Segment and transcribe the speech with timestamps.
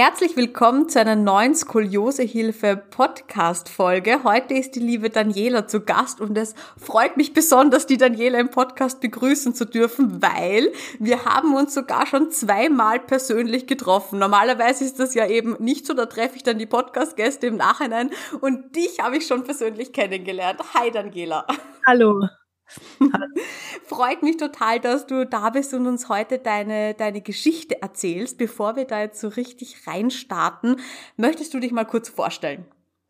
[0.00, 4.22] Herzlich willkommen zu einer neuen Skoliosehilfe Podcast Folge.
[4.22, 8.48] Heute ist die liebe Daniela zu Gast und es freut mich besonders, die Daniela im
[8.48, 14.20] Podcast begrüßen zu dürfen, weil wir haben uns sogar schon zweimal persönlich getroffen.
[14.20, 18.10] Normalerweise ist das ja eben nicht so, da treffe ich dann die Podcast-Gäste im Nachhinein
[18.40, 20.60] und dich habe ich schon persönlich kennengelernt.
[20.74, 21.44] Hi Daniela.
[21.84, 22.28] Hallo.
[23.84, 28.38] Freut mich total, dass du da bist und uns heute deine, deine Geschichte erzählst.
[28.38, 30.80] Bevor wir da jetzt so richtig reinstarten,
[31.16, 32.66] möchtest du dich mal kurz vorstellen?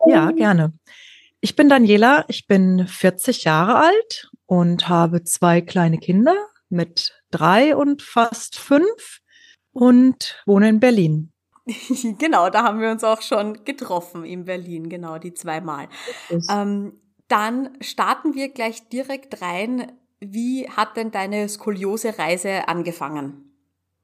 [0.06, 0.72] Ja, gerne.
[1.40, 6.34] Ich bin Daniela, ich bin 40 Jahre alt und habe zwei kleine Kinder
[6.68, 9.20] mit drei und fast fünf
[9.72, 11.32] und wohne in Berlin.
[12.18, 15.88] genau, da haben wir uns auch schon getroffen in Berlin, genau, die zweimal.
[16.50, 19.92] Ähm, dann starten wir gleich direkt rein.
[20.20, 23.48] Wie hat denn deine Skoliose-Reise angefangen?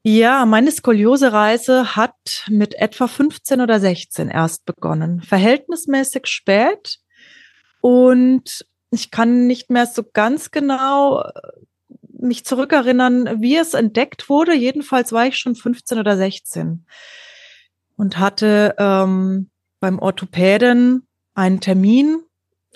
[0.03, 5.23] Ja, meine Skoliose-Reise hat mit etwa 15 oder 16 erst begonnen.
[5.23, 6.99] Verhältnismäßig spät.
[7.81, 11.31] Und ich kann nicht mehr so ganz genau äh,
[12.19, 14.55] mich zurückerinnern, wie es entdeckt wurde.
[14.55, 16.87] Jedenfalls war ich schon 15 oder 16
[17.97, 22.23] und hatte ähm, beim Orthopäden einen Termin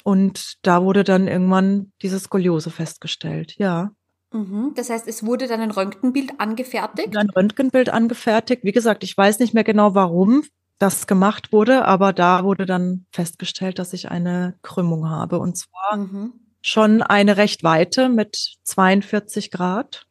[0.09, 3.91] und da wurde dann irgendwann diese Skoliose festgestellt, ja.
[4.33, 4.73] Mhm.
[4.75, 7.15] Das heißt, es wurde dann ein Röntgenbild angefertigt?
[7.15, 8.65] Ein Röntgenbild angefertigt.
[8.65, 10.45] Wie gesagt, ich weiß nicht mehr genau, warum
[10.79, 15.41] das gemacht wurde, aber da wurde dann festgestellt, dass ich eine Krümmung habe.
[15.41, 16.33] Und zwar mhm.
[16.63, 20.07] schon eine recht weite mit 42 Grad.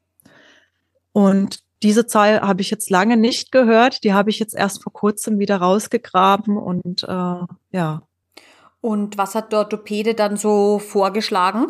[1.12, 4.04] Und diese Zahl habe ich jetzt lange nicht gehört.
[4.04, 7.40] Die habe ich jetzt erst vor kurzem wieder rausgegraben und äh,
[7.72, 8.07] ja,
[8.82, 11.68] und was hat der Orthopäde dann so vorgeschlagen?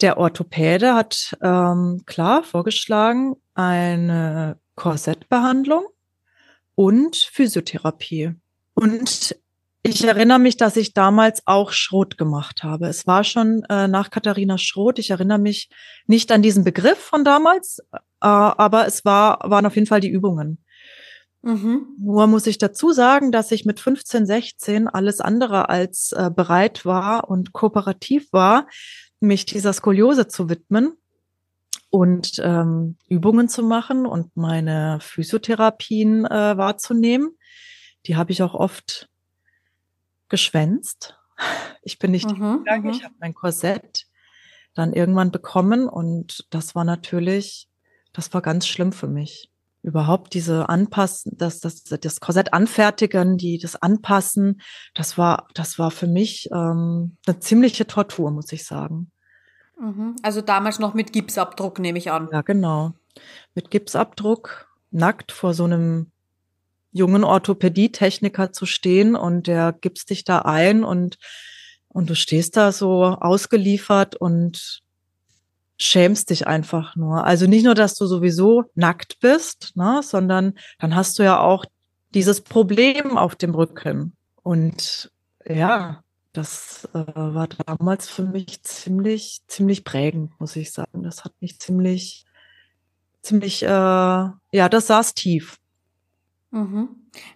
[0.00, 5.84] Der Orthopäde hat ähm, klar vorgeschlagen eine Korsettbehandlung
[6.76, 8.34] und Physiotherapie.
[8.74, 9.36] Und
[9.82, 12.86] ich erinnere mich, dass ich damals auch Schrot gemacht habe.
[12.86, 14.98] Es war schon äh, nach Katharina Schrot.
[14.98, 15.68] Ich erinnere mich
[16.06, 20.10] nicht an diesen Begriff von damals, äh, aber es war, waren auf jeden Fall die
[20.10, 20.58] Übungen.
[21.42, 21.96] Mhm.
[21.98, 26.84] Nur muss ich dazu sagen, dass ich mit 15, 16 alles andere als äh, bereit
[26.84, 28.66] war und kooperativ war,
[29.20, 30.92] mich dieser Skoliose zu widmen
[31.90, 37.36] und ähm, Übungen zu machen und meine Physiotherapien äh, wahrzunehmen.
[38.06, 39.08] Die habe ich auch oft
[40.28, 41.16] geschwänzt.
[41.82, 42.90] Ich bin nicht mhm, gegangen, mhm.
[42.90, 44.06] ich habe mein Korsett
[44.74, 47.68] dann irgendwann bekommen und das war natürlich,
[48.12, 49.50] das war ganz schlimm für mich
[49.82, 54.60] überhaupt diese Anpassen, das, das, das Korsett anfertigen, die das Anpassen,
[54.94, 59.10] das war, das war für mich ähm, eine ziemliche Tortur, muss ich sagen.
[59.80, 60.16] Mhm.
[60.22, 62.28] Also damals noch mit Gipsabdruck, nehme ich an.
[62.32, 62.94] Ja, genau.
[63.54, 66.10] Mit Gipsabdruck, nackt vor so einem
[66.90, 71.18] jungen Orthopädietechniker zu stehen und der gipst dich da ein und,
[71.88, 74.80] und du stehst da so ausgeliefert und
[75.78, 77.24] schämst dich einfach nur.
[77.24, 81.64] Also nicht nur, dass du sowieso nackt bist, ne, sondern dann hast du ja auch
[82.14, 84.14] dieses Problem auf dem Rücken.
[84.42, 85.10] Und
[85.46, 86.02] ja,
[86.32, 91.02] das äh, war damals für mich ziemlich, ziemlich prägend, muss ich sagen.
[91.02, 92.26] Das hat mich ziemlich,
[93.22, 95.58] ziemlich, äh, ja, das saß tief.
[96.50, 96.88] Mhm.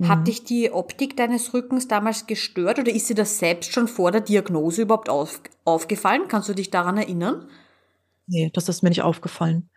[0.04, 0.24] Hat mhm.
[0.24, 4.20] dich die Optik deines Rückens damals gestört oder ist dir das selbst schon vor der
[4.20, 6.28] Diagnose überhaupt auf, aufgefallen?
[6.28, 7.46] Kannst du dich daran erinnern?
[8.26, 9.70] Nee, das ist mir nicht aufgefallen.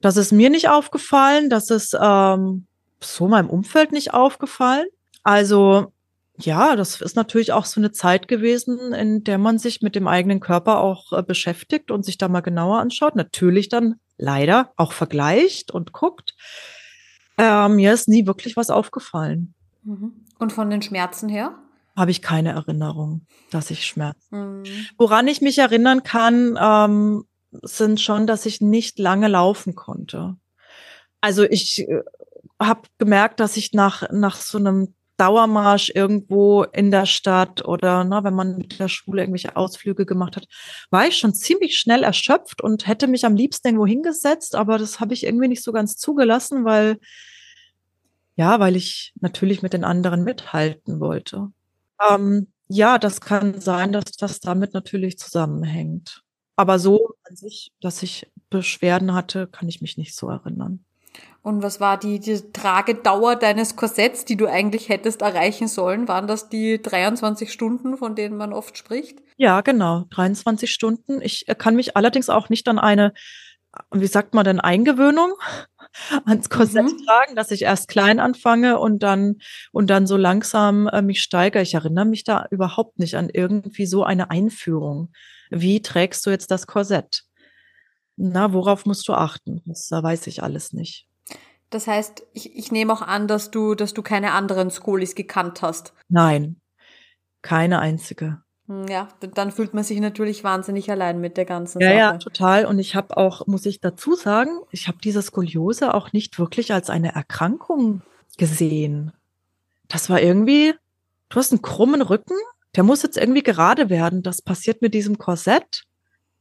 [0.00, 2.66] Das ist mir nicht aufgefallen, das ist ähm,
[3.00, 4.86] so meinem Umfeld nicht aufgefallen.
[5.22, 5.92] Also
[6.40, 10.06] ja, das ist natürlich auch so eine Zeit gewesen, in der man sich mit dem
[10.06, 13.16] eigenen Körper auch äh, beschäftigt und sich da mal genauer anschaut.
[13.16, 16.36] Natürlich dann leider auch vergleicht und guckt.
[17.38, 19.54] Äh, mir ist nie wirklich was aufgefallen.
[19.82, 20.12] Mhm.
[20.38, 21.58] Und von den Schmerzen her?
[21.96, 24.60] Habe ich keine Erinnerung, dass ich Schmerzen.
[24.60, 24.64] Mhm.
[24.96, 30.36] Woran ich mich erinnern kann, ähm, sind schon, dass ich nicht lange laufen konnte.
[31.20, 32.02] Also ich äh,
[32.60, 38.22] habe gemerkt, dass ich nach, nach so einem Dauermarsch irgendwo in der Stadt oder na,
[38.22, 40.46] wenn man mit der Schule irgendwelche Ausflüge gemacht hat,
[40.90, 45.00] war ich schon ziemlich schnell erschöpft und hätte mich am liebsten irgendwo hingesetzt, aber das
[45.00, 46.98] habe ich irgendwie nicht so ganz zugelassen, weil
[48.36, 51.50] ja, weil ich natürlich mit den anderen mithalten wollte.
[52.08, 56.22] Ähm, ja, das kann sein, dass das damit natürlich zusammenhängt.
[56.58, 60.84] Aber so an sich, dass ich Beschwerden hatte, kann ich mich nicht so erinnern.
[61.40, 66.08] Und was war die, die Tragedauer deines Korsetts, die du eigentlich hättest erreichen sollen?
[66.08, 69.20] Waren das die 23 Stunden, von denen man oft spricht?
[69.36, 71.22] Ja, genau, 23 Stunden.
[71.22, 73.12] Ich kann mich allerdings auch nicht an eine,
[73.92, 75.34] wie sagt man denn, Eingewöhnung
[76.24, 77.04] ans Korsett mhm.
[77.06, 79.36] tragen, dass ich erst klein anfange und dann
[79.70, 81.62] und dann so langsam äh, mich steigere.
[81.62, 85.12] Ich erinnere mich da überhaupt nicht an irgendwie so eine Einführung.
[85.50, 87.24] Wie trägst du jetzt das Korsett?
[88.16, 89.62] Na, worauf musst du achten?
[89.64, 91.06] Das weiß ich alles nicht.
[91.70, 95.62] Das heißt, ich, ich nehme auch an, dass du, dass du keine anderen Skolis gekannt
[95.62, 95.92] hast.
[96.08, 96.60] Nein,
[97.42, 98.42] keine einzige.
[98.66, 101.98] Hm, ja, dann fühlt man sich natürlich wahnsinnig allein mit der ganzen ja, Sache.
[101.98, 102.64] Ja, total.
[102.66, 106.72] Und ich habe auch, muss ich dazu sagen, ich habe diese Skoliose auch nicht wirklich
[106.72, 108.02] als eine Erkrankung
[108.36, 109.12] gesehen.
[109.88, 110.74] Das war irgendwie,
[111.28, 112.36] du hast einen krummen Rücken,
[112.78, 114.22] der muss jetzt irgendwie gerade werden.
[114.22, 115.82] Das passiert mit diesem Korsett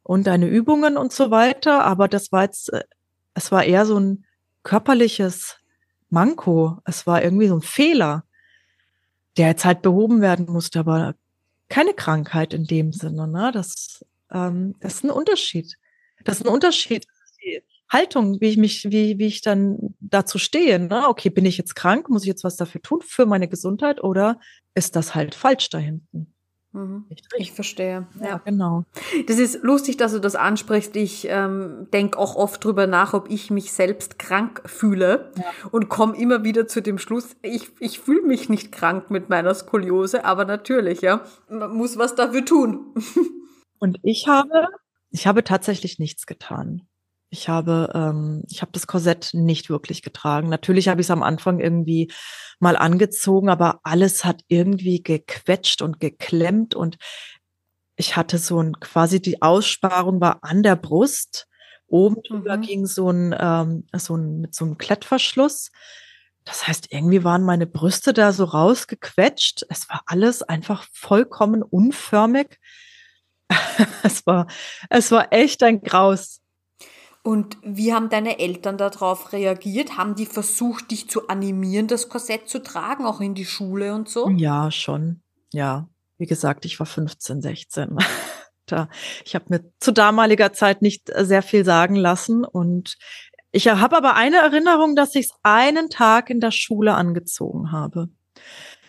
[0.03, 1.83] und deine Übungen und so weiter.
[1.83, 2.83] Aber das war jetzt, äh,
[3.33, 4.23] es war eher so ein
[4.61, 5.57] körperliches
[6.11, 6.77] Manko.
[6.85, 8.23] Es war irgendwie so ein Fehler,
[9.37, 11.15] der jetzt halt behoben werden musste, aber
[11.69, 13.27] keine Krankheit in dem Sinne.
[13.27, 13.49] Ne?
[13.51, 15.75] Das, ähm, das ist ein Unterschied.
[16.23, 17.07] Das ist ein Unterschied.
[17.89, 20.79] Haltung, wie ich mich, wie, wie ich dann dazu stehe.
[20.79, 21.07] Ne?
[21.07, 22.09] Okay, bin ich jetzt krank?
[22.09, 24.03] Muss ich jetzt was dafür tun für meine Gesundheit?
[24.03, 24.39] Oder
[24.75, 26.33] ist das halt falsch da hinten?
[26.77, 27.05] Mhm.
[27.37, 28.07] Ich verstehe.
[28.19, 28.25] Ja.
[28.25, 28.41] ja.
[28.43, 28.85] genau.
[29.27, 30.95] Das ist lustig, dass du das ansprichst.
[30.95, 35.43] Ich ähm, denke auch oft drüber nach, ob ich mich selbst krank fühle ja.
[35.71, 39.53] und komme immer wieder zu dem Schluss, ich, ich fühle mich nicht krank mit meiner
[39.53, 42.93] Skoliose, aber natürlich, ja, man muss was dafür tun.
[43.79, 44.67] und ich habe,
[45.09, 46.87] ich habe tatsächlich nichts getan.
[47.29, 50.49] Ich habe, ähm, ich habe das Korsett nicht wirklich getragen.
[50.49, 52.11] Natürlich habe ich es am Anfang irgendwie
[52.59, 56.97] mal angezogen, aber alles hat irgendwie gequetscht und geklemmt und
[57.97, 61.47] ich hatte so ein quasi die Aussparung war an der Brust.
[61.87, 62.61] Oben drüber mhm.
[62.61, 65.71] ging so ein, ähm, so ein mit so einem Klettverschluss.
[66.45, 69.65] Das heißt, irgendwie waren meine Brüste da so rausgequetscht.
[69.69, 72.59] Es war alles einfach vollkommen unförmig.
[74.03, 74.47] es war,
[74.89, 76.41] es war echt ein Graus.
[77.27, 79.97] Und wie haben deine Eltern darauf reagiert?
[79.97, 84.07] Haben die versucht, dich zu animieren, das Korsett zu tragen, auch in die Schule und
[84.07, 84.29] so?
[84.29, 85.19] Ja, schon.
[85.51, 85.89] Ja.
[86.17, 87.97] Wie gesagt, ich war 15, 16.
[88.65, 88.87] da,
[89.25, 92.45] ich habe mir zu damaliger Zeit nicht sehr viel sagen lassen.
[92.45, 92.95] Und
[93.51, 98.07] ich habe aber eine Erinnerung, dass ich es einen Tag in der Schule angezogen habe.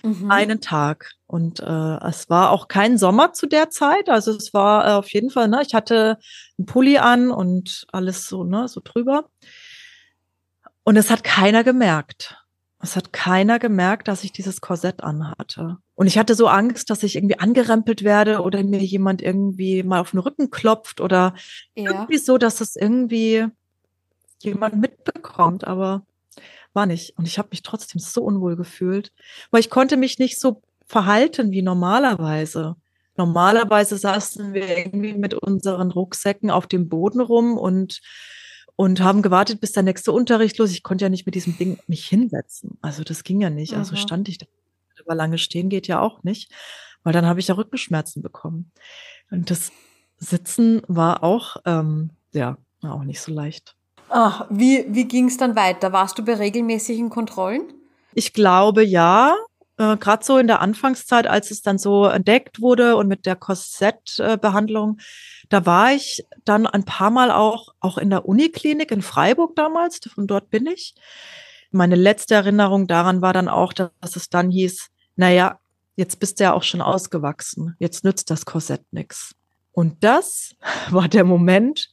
[0.02, 0.30] Mhm.
[0.30, 1.12] Einen Tag.
[1.26, 4.08] Und äh, es war auch kein Sommer zu der Zeit.
[4.08, 6.18] Also es war äh, auf jeden Fall, ne, ich hatte
[6.58, 9.28] einen Pulli an und alles so, ne, so drüber.
[10.84, 12.36] Und es hat keiner gemerkt.
[12.80, 15.78] Es hat keiner gemerkt, dass ich dieses Korsett anhatte.
[15.94, 20.00] Und ich hatte so Angst, dass ich irgendwie angerempelt werde oder mir jemand irgendwie mal
[20.00, 21.34] auf den Rücken klopft oder
[21.74, 21.90] ja.
[21.90, 23.46] irgendwie so, dass es irgendwie
[24.38, 25.66] jemand mitbekommt.
[25.66, 26.06] Aber
[26.78, 27.18] war nicht.
[27.18, 29.12] Und ich habe mich trotzdem so unwohl gefühlt,
[29.50, 32.76] weil ich konnte mich nicht so verhalten wie normalerweise.
[33.16, 38.00] Normalerweise saßen wir irgendwie mit unseren Rucksäcken auf dem Boden rum und
[38.76, 40.70] und haben gewartet, bis der nächste Unterricht los.
[40.70, 42.78] Ich konnte ja nicht mit diesem Ding mich hinsetzen.
[42.80, 43.74] Also das ging ja nicht.
[43.74, 44.46] Also stand ich da.
[45.04, 46.52] Aber lange stehen geht ja auch nicht,
[47.02, 48.70] weil dann habe ich ja Rückenschmerzen bekommen.
[49.32, 49.72] Und das
[50.18, 53.74] Sitzen war auch ähm, ja, auch nicht so leicht.
[54.20, 55.92] Ah, wie wie ging es dann weiter?
[55.92, 57.62] Warst du bei regelmäßigen Kontrollen?
[58.14, 59.36] Ich glaube ja.
[59.76, 63.36] Äh, Gerade so in der Anfangszeit, als es dann so entdeckt wurde und mit der
[63.36, 64.98] Korsettbehandlung,
[65.50, 70.00] da war ich dann ein paar Mal auch, auch in der Uniklinik in Freiburg damals,
[70.12, 70.96] von dort bin ich.
[71.70, 75.60] Meine letzte Erinnerung daran war dann auch, dass es dann hieß, naja,
[75.94, 79.36] jetzt bist du ja auch schon ausgewachsen, jetzt nützt das Korsett nichts.
[79.70, 80.56] Und das
[80.90, 81.88] war der Moment,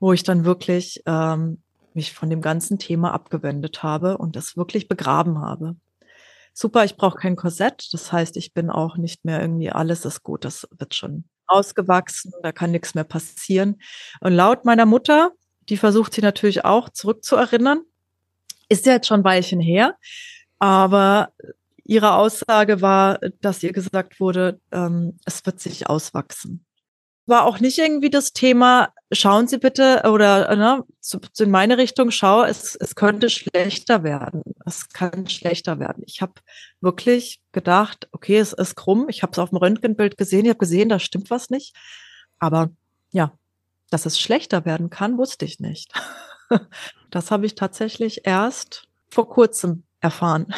[0.00, 1.62] wo ich dann wirklich ähm,
[1.94, 5.76] mich von dem ganzen Thema abgewendet habe und das wirklich begraben habe.
[6.54, 7.88] Super, ich brauche kein Korsett.
[7.92, 12.32] Das heißt, ich bin auch nicht mehr irgendwie alles ist gut, das wird schon ausgewachsen,
[12.42, 13.80] da kann nichts mehr passieren.
[14.20, 15.32] Und laut meiner Mutter,
[15.68, 17.80] die versucht sie natürlich auch zurückzuerinnern,
[18.68, 19.96] ist ja jetzt schon ein Weilchen her,
[20.58, 21.32] aber
[21.84, 26.66] ihre Aussage war, dass ihr gesagt wurde, ähm, es wird sich auswachsen
[27.28, 31.78] war auch nicht irgendwie das Thema, schauen Sie bitte oder ne, zu, zu in meine
[31.78, 34.42] Richtung, schau, es, es könnte schlechter werden.
[34.66, 36.02] Es kann schlechter werden.
[36.06, 36.34] Ich habe
[36.80, 39.06] wirklich gedacht, okay, es ist krumm.
[39.08, 40.44] Ich habe es auf dem Röntgenbild gesehen.
[40.44, 41.74] Ich habe gesehen, da stimmt was nicht.
[42.38, 42.70] Aber
[43.10, 43.32] ja,
[43.90, 45.92] dass es schlechter werden kann, wusste ich nicht.
[47.10, 50.52] Das habe ich tatsächlich erst vor kurzem erfahren.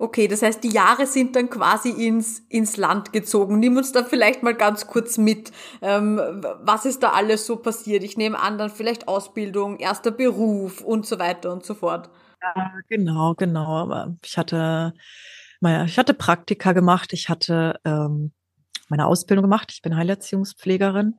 [0.00, 3.58] Okay, das heißt, die Jahre sind dann quasi ins, ins Land gezogen.
[3.58, 5.50] Nimm uns da vielleicht mal ganz kurz mit.
[5.82, 6.20] Ähm,
[6.62, 8.04] was ist da alles so passiert?
[8.04, 12.10] Ich nehme an, dann vielleicht Ausbildung, erster Beruf und so weiter und so fort.
[12.40, 14.14] Ja, genau, genau.
[14.24, 14.94] Ich hatte,
[15.60, 18.30] ich hatte Praktika gemacht, ich hatte ähm,
[18.88, 21.16] meine Ausbildung gemacht, ich bin Heilerziehungspflegerin.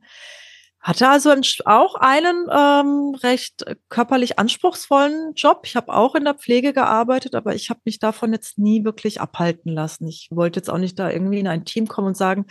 [0.80, 1.34] Hatte also
[1.66, 5.60] auch einen ähm, recht körperlich anspruchsvollen Job.
[5.64, 9.20] Ich habe auch in der Pflege gearbeitet, aber ich habe mich davon jetzt nie wirklich
[9.20, 10.08] abhalten lassen.
[10.08, 12.46] Ich wollte jetzt auch nicht da irgendwie in ein Team kommen und sagen,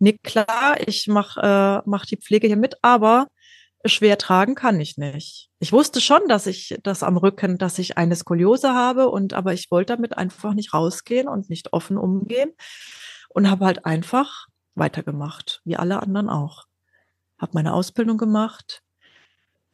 [0.00, 3.28] nee, klar, ich mache äh, mach die Pflege hier mit, aber
[3.84, 5.48] schwer tragen kann ich nicht.
[5.60, 9.52] Ich wusste schon, dass ich das am Rücken, dass ich eine Skoliose habe und aber
[9.52, 12.50] ich wollte damit einfach nicht rausgehen und nicht offen umgehen
[13.28, 16.67] und habe halt einfach weitergemacht, wie alle anderen auch
[17.38, 18.82] habe meine Ausbildung gemacht,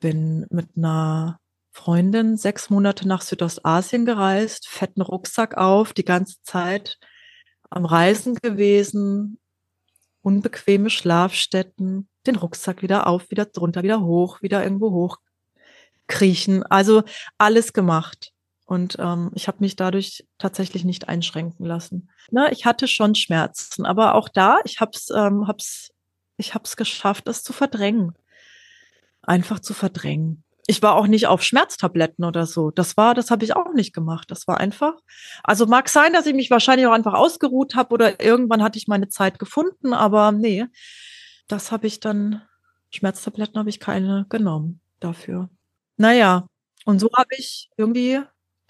[0.01, 1.41] bin mit einer
[1.71, 6.99] Freundin sechs Monate nach Südostasien gereist, fetten Rucksack auf, die ganze Zeit
[7.69, 9.39] am Reisen gewesen,
[10.23, 15.19] unbequeme Schlafstätten, den Rucksack wieder auf, wieder drunter, wieder hoch, wieder irgendwo hoch
[16.07, 16.63] kriechen.
[16.65, 17.03] Also
[17.39, 18.33] alles gemacht.
[18.67, 22.11] Und ähm, ich habe mich dadurch tatsächlich nicht einschränken lassen.
[22.31, 25.91] Na, ich hatte schon Schmerzen, aber auch da, ich habe es ähm, hab's
[26.37, 28.15] ich habe es geschafft, es zu verdrängen.
[29.23, 30.45] Einfach zu verdrängen.
[30.67, 32.71] Ich war auch nicht auf Schmerztabletten oder so.
[32.71, 34.31] Das war, das habe ich auch nicht gemacht.
[34.31, 34.95] Das war einfach.
[35.43, 38.89] Also mag sein, dass ich mich wahrscheinlich auch einfach ausgeruht habe oder irgendwann hatte ich
[38.89, 40.67] meine Zeit gefunden, aber nee,
[41.49, 42.43] das habe ich dann.
[42.91, 45.51] Schmerztabletten habe ich keine genommen dafür.
[45.97, 46.47] Naja,
[46.85, 48.21] und so habe ich irgendwie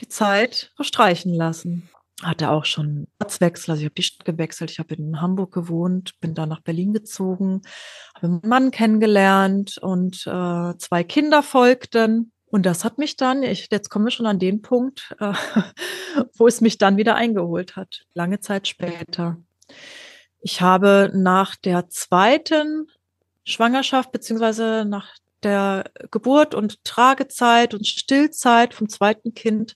[0.01, 1.91] die Zeit verstreichen lassen
[2.23, 6.13] hatte auch schon Ortswechsel, also ich habe die Stadt gewechselt, ich habe in Hamburg gewohnt,
[6.21, 7.63] bin dann nach Berlin gezogen,
[8.15, 12.33] habe einen Mann kennengelernt und äh, zwei Kinder folgten.
[12.47, 15.33] Und das hat mich dann, ich, jetzt kommen wir schon an den Punkt, äh,
[16.37, 19.39] wo es mich dann wieder eingeholt hat, lange Zeit später.
[20.41, 22.87] Ich habe nach der zweiten
[23.45, 25.09] Schwangerschaft beziehungsweise nach
[25.43, 29.75] der Geburt und Tragezeit und Stillzeit vom zweiten Kind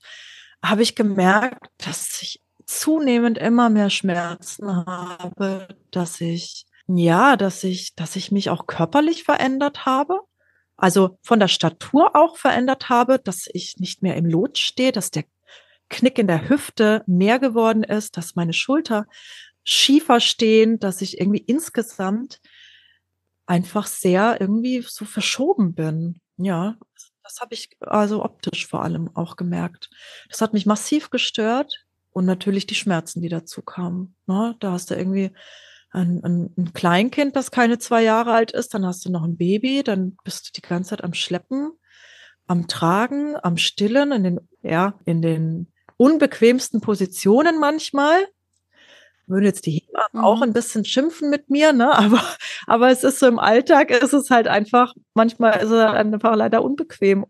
[0.63, 7.95] habe ich gemerkt, dass ich zunehmend immer mehr Schmerzen habe, dass ich, ja, dass ich,
[7.95, 10.19] dass ich mich auch körperlich verändert habe.
[10.77, 15.11] Also von der Statur auch verändert habe, dass ich nicht mehr im Lot stehe, dass
[15.11, 15.25] der
[15.89, 19.07] Knick in der Hüfte mehr geworden ist, dass meine Schulter
[19.63, 22.39] schiefer stehen, dass ich irgendwie insgesamt
[23.45, 26.21] einfach sehr irgendwie so verschoben bin.
[26.37, 26.77] Ja,
[27.23, 29.89] das habe ich also optisch vor allem auch gemerkt.
[30.29, 34.15] Das hat mich massiv gestört und natürlich die Schmerzen, die dazu kamen.
[34.27, 34.55] Ne?
[34.59, 35.31] Da hast du irgendwie
[35.91, 39.37] ein, ein, ein Kleinkind, das keine zwei Jahre alt ist, dann hast du noch ein
[39.37, 41.71] Baby, dann bist du die ganze Zeit am Schleppen,
[42.47, 48.25] am Tragen, am Stillen, in den, ja, in den unbequemsten Positionen manchmal
[49.29, 50.23] würden jetzt die Hebammen mhm.
[50.23, 51.91] auch ein bisschen schimpfen mit mir, ne?
[51.97, 52.21] Aber,
[52.67, 56.63] aber es ist so im Alltag, ist es halt einfach, manchmal ist es einfach leider
[56.63, 57.25] unbequem.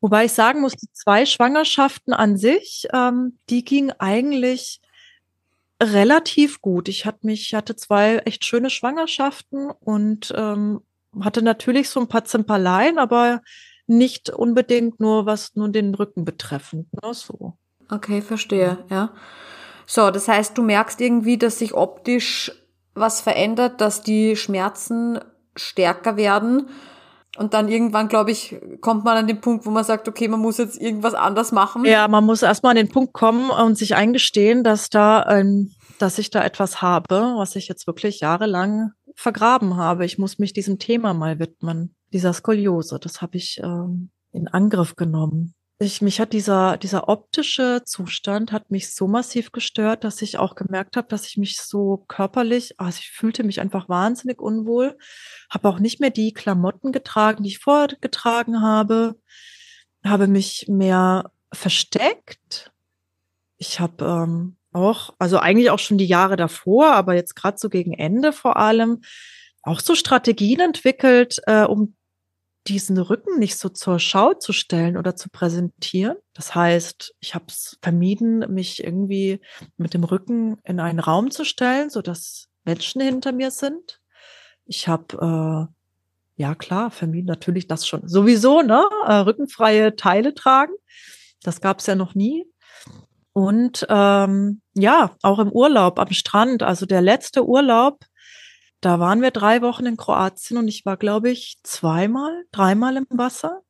[0.00, 4.80] Wobei ich sagen muss, die zwei Schwangerschaften an sich, ähm, die ging eigentlich
[5.82, 6.88] relativ gut.
[6.88, 10.80] Ich hatte mich, hatte zwei echt schöne Schwangerschaften und ähm,
[11.20, 13.42] hatte natürlich so ein paar Zimperlein, aber
[13.86, 16.92] nicht unbedingt nur was nur den Rücken betreffend.
[16.92, 17.14] Ne?
[17.14, 17.56] So.
[17.88, 19.14] Okay, verstehe, ja.
[19.86, 22.52] So, das heißt, du merkst irgendwie, dass sich optisch
[22.94, 25.20] was verändert, dass die Schmerzen
[25.54, 26.68] stärker werden.
[27.38, 30.40] Und dann irgendwann, glaube ich, kommt man an den Punkt, wo man sagt, okay, man
[30.40, 31.84] muss jetzt irgendwas anders machen.
[31.84, 36.18] Ja, man muss erstmal an den Punkt kommen und sich eingestehen, dass da, ähm, dass
[36.18, 40.06] ich da etwas habe, was ich jetzt wirklich jahrelang vergraben habe.
[40.06, 42.98] Ich muss mich diesem Thema mal widmen, dieser Skoliose.
[42.98, 45.54] Das habe ich ähm, in Angriff genommen.
[45.78, 50.54] Ich, mich hat dieser, dieser optische Zustand hat mich so massiv gestört, dass ich auch
[50.54, 54.96] gemerkt habe, dass ich mich so körperlich, also ich fühlte mich einfach wahnsinnig unwohl,
[55.50, 59.20] habe auch nicht mehr die Klamotten getragen, die ich vorher getragen habe,
[60.02, 62.72] habe mich mehr versteckt.
[63.58, 67.68] Ich habe ähm, auch, also eigentlich auch schon die Jahre davor, aber jetzt gerade so
[67.68, 69.02] gegen Ende vor allem,
[69.62, 71.96] auch so Strategien entwickelt, äh, um
[72.68, 76.16] diesen Rücken nicht so zur Schau zu stellen oder zu präsentieren.
[76.34, 79.40] Das heißt, ich habe es vermieden, mich irgendwie
[79.76, 84.00] mit dem Rücken in einen Raum zu stellen, so dass Menschen hinter mir sind.
[84.64, 85.68] Ich habe
[86.38, 88.84] äh, ja klar vermieden natürlich das schon sowieso, ne?
[89.06, 90.72] Äh, rückenfreie Teile tragen.
[91.42, 92.44] Das gab es ja noch nie.
[93.32, 98.00] Und ähm, ja, auch im Urlaub am Strand, also der letzte Urlaub,
[98.80, 103.06] da waren wir drei Wochen in Kroatien und ich war, glaube ich, zweimal, dreimal im
[103.10, 103.62] Wasser.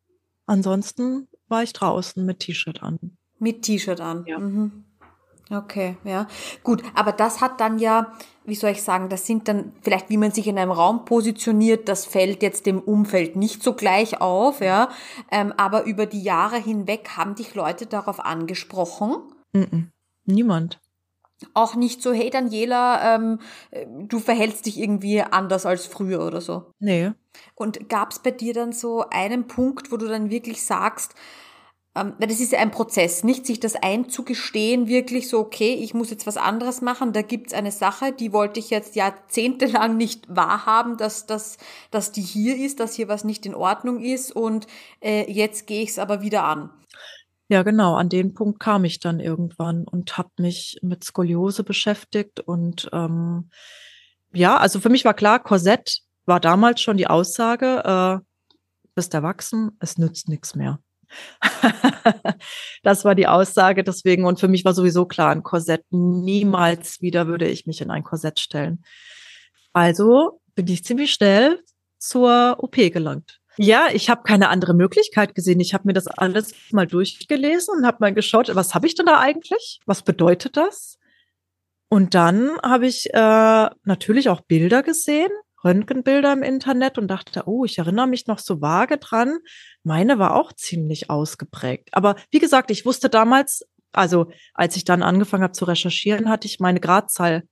[0.47, 3.17] Ansonsten war ich draußen mit T-Shirt an.
[3.39, 4.25] Mit T-Shirt an.
[4.27, 4.39] Ja.
[4.39, 4.85] Mhm.
[5.49, 6.27] Okay, ja.
[6.65, 8.13] Gut, aber das hat dann ja,
[8.45, 11.89] wie soll ich sagen, das sind dann vielleicht, wie man sich in einem Raum positioniert,
[11.89, 14.89] das fällt jetzt dem Umfeld nicht so gleich auf, ja.
[15.31, 19.19] Ähm, aber über die Jahre hinweg haben dich Leute darauf angesprochen?
[19.53, 19.85] Mm -mm.
[20.25, 20.81] Niemand
[21.55, 23.39] auch nicht so, hey Daniela, ähm,
[24.09, 26.73] du verhältst dich irgendwie anders als früher oder so.
[26.79, 27.13] Nee.
[27.55, 31.15] Und gab es bei dir dann so einen Punkt, wo du dann wirklich sagst,
[31.97, 36.11] ähm, das ist ja ein Prozess, nicht sich das einzugestehen, wirklich so, okay, ich muss
[36.11, 40.97] jetzt was anderes machen, da gibt's eine Sache, die wollte ich jetzt jahrzehntelang nicht wahrhaben,
[40.97, 41.59] dass, dass,
[41.91, 44.67] dass die hier ist, dass hier was nicht in Ordnung ist und
[45.01, 46.71] äh, jetzt gehe ich es aber wieder an.
[47.49, 52.41] Ja, genau, an den Punkt kam ich dann irgendwann und habe mich mit Skoliose beschäftigt.
[52.41, 53.51] Und ähm,
[54.33, 58.51] ja, also für mich war klar, Korsett war damals schon die Aussage, äh,
[58.97, 60.81] bist erwachsen, es nützt nichts mehr.
[62.83, 64.25] das war die Aussage deswegen.
[64.25, 68.03] Und für mich war sowieso klar, ein Korsett, niemals wieder würde ich mich in ein
[68.03, 68.83] Korsett stellen.
[69.73, 71.63] Also bin ich ziemlich schnell
[71.99, 73.41] zur OP gelangt.
[73.59, 75.61] Ja, ich habe keine andere Möglichkeit gesehen.
[75.61, 79.07] Ich habe mir das alles mal durchgelesen und habe mal geschaut, was habe ich denn
[79.07, 79.81] da eigentlich?
[79.87, 80.99] Was bedeutet das?
[81.89, 85.31] Und dann habe ich äh, natürlich auch Bilder gesehen,
[85.65, 89.39] Röntgenbilder im Internet und dachte, oh, ich erinnere mich noch so vage dran.
[89.83, 91.91] Meine war auch ziemlich ausgeprägt.
[91.93, 96.47] Aber wie gesagt, ich wusste damals, also als ich dann angefangen habe zu recherchieren, hatte
[96.47, 97.45] ich meine Gradzahl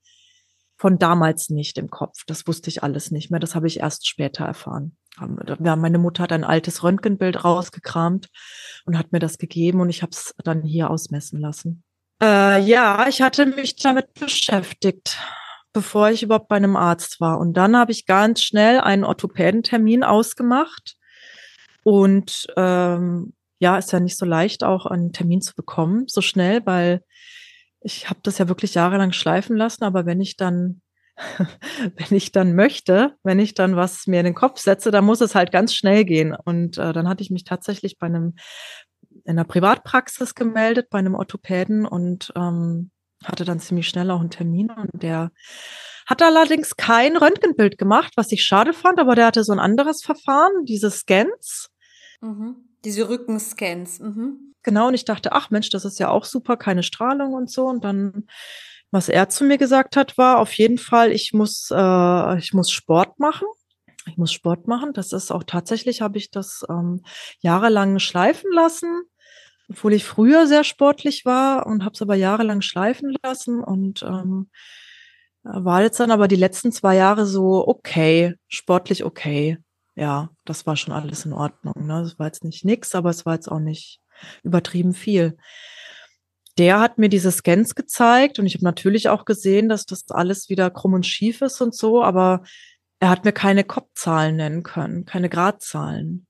[0.77, 2.23] von damals nicht im Kopf.
[2.27, 3.39] Das wusste ich alles nicht mehr.
[3.39, 4.97] Das habe ich erst später erfahren.
[5.17, 8.27] Ja, meine Mutter hat ein altes Röntgenbild rausgekramt
[8.85, 11.83] und hat mir das gegeben und ich habe es dann hier ausmessen lassen.
[12.21, 15.17] Äh, ja, ich hatte mich damit beschäftigt,
[15.73, 17.39] bevor ich überhaupt bei einem Arzt war.
[17.39, 20.95] Und dann habe ich ganz schnell einen Orthopädentermin ausgemacht.
[21.83, 26.65] Und ähm, ja, ist ja nicht so leicht, auch einen Termin zu bekommen, so schnell,
[26.65, 27.01] weil
[27.79, 29.83] ich habe das ja wirklich jahrelang schleifen lassen.
[29.83, 30.81] Aber wenn ich dann
[31.95, 35.21] wenn ich dann möchte, wenn ich dann was mir in den Kopf setze, dann muss
[35.21, 36.35] es halt ganz schnell gehen.
[36.45, 38.35] Und äh, dann hatte ich mich tatsächlich bei einem
[39.23, 42.91] in einer Privatpraxis gemeldet, bei einem Orthopäden und ähm,
[43.23, 45.31] hatte dann ziemlich schnell auch einen Termin und der
[46.05, 50.03] hat allerdings kein Röntgenbild gemacht, was ich schade fand, aber der hatte so ein anderes
[50.03, 51.69] Verfahren, diese Scans.
[52.21, 52.57] Mhm.
[52.83, 53.99] Diese Rückenscans.
[53.99, 54.53] Mhm.
[54.61, 57.65] Genau, und ich dachte, ach Mensch, das ist ja auch super, keine Strahlung und so.
[57.65, 58.27] Und dann
[58.95, 62.71] was er zu mir gesagt hat, war auf jeden Fall, ich muss, äh, ich muss
[62.71, 63.45] Sport machen.
[64.07, 64.93] Ich muss Sport machen.
[64.93, 67.01] Das ist auch tatsächlich, habe ich das ähm,
[67.39, 69.03] jahrelang schleifen lassen,
[69.69, 74.49] obwohl ich früher sehr sportlich war und habe es aber jahrelang schleifen lassen und ähm,
[75.43, 79.57] war jetzt dann aber die letzten zwei Jahre so okay, sportlich okay.
[79.95, 81.85] Ja, das war schon alles in Ordnung.
[81.85, 82.01] Ne?
[82.01, 83.99] Das war jetzt nicht nix, aber es war jetzt auch nicht
[84.43, 85.35] übertrieben viel
[86.57, 90.49] der hat mir diese Scans gezeigt und ich habe natürlich auch gesehen, dass das alles
[90.49, 92.43] wieder krumm und schief ist und so, aber
[92.99, 96.27] er hat mir keine Kopfzahlen nennen können, keine Gradzahlen.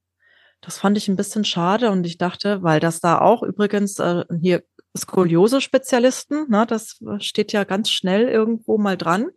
[0.61, 4.25] Das fand ich ein bisschen schade und ich dachte, weil das da auch übrigens äh,
[4.41, 4.63] hier
[4.97, 9.27] Skoliose-Spezialisten, ne, das steht ja ganz schnell irgendwo mal dran,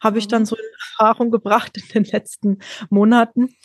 [0.00, 0.46] habe ich dann mhm.
[0.46, 2.58] so in Erfahrung gebracht in den letzten
[2.90, 3.56] Monaten.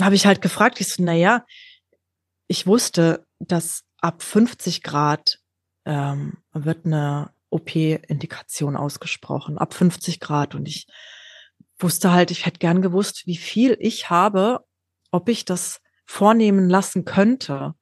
[0.00, 1.44] Habe ich halt gefragt, ich so, na ja,
[2.46, 5.39] ich wusste, dass ab 50 Grad
[5.90, 10.54] ähm, wird eine OP-Indikation ausgesprochen, ab 50 Grad.
[10.54, 10.86] Und ich
[11.78, 14.64] wusste halt, ich hätte gern gewusst, wie viel ich habe,
[15.10, 17.74] ob ich das vornehmen lassen könnte.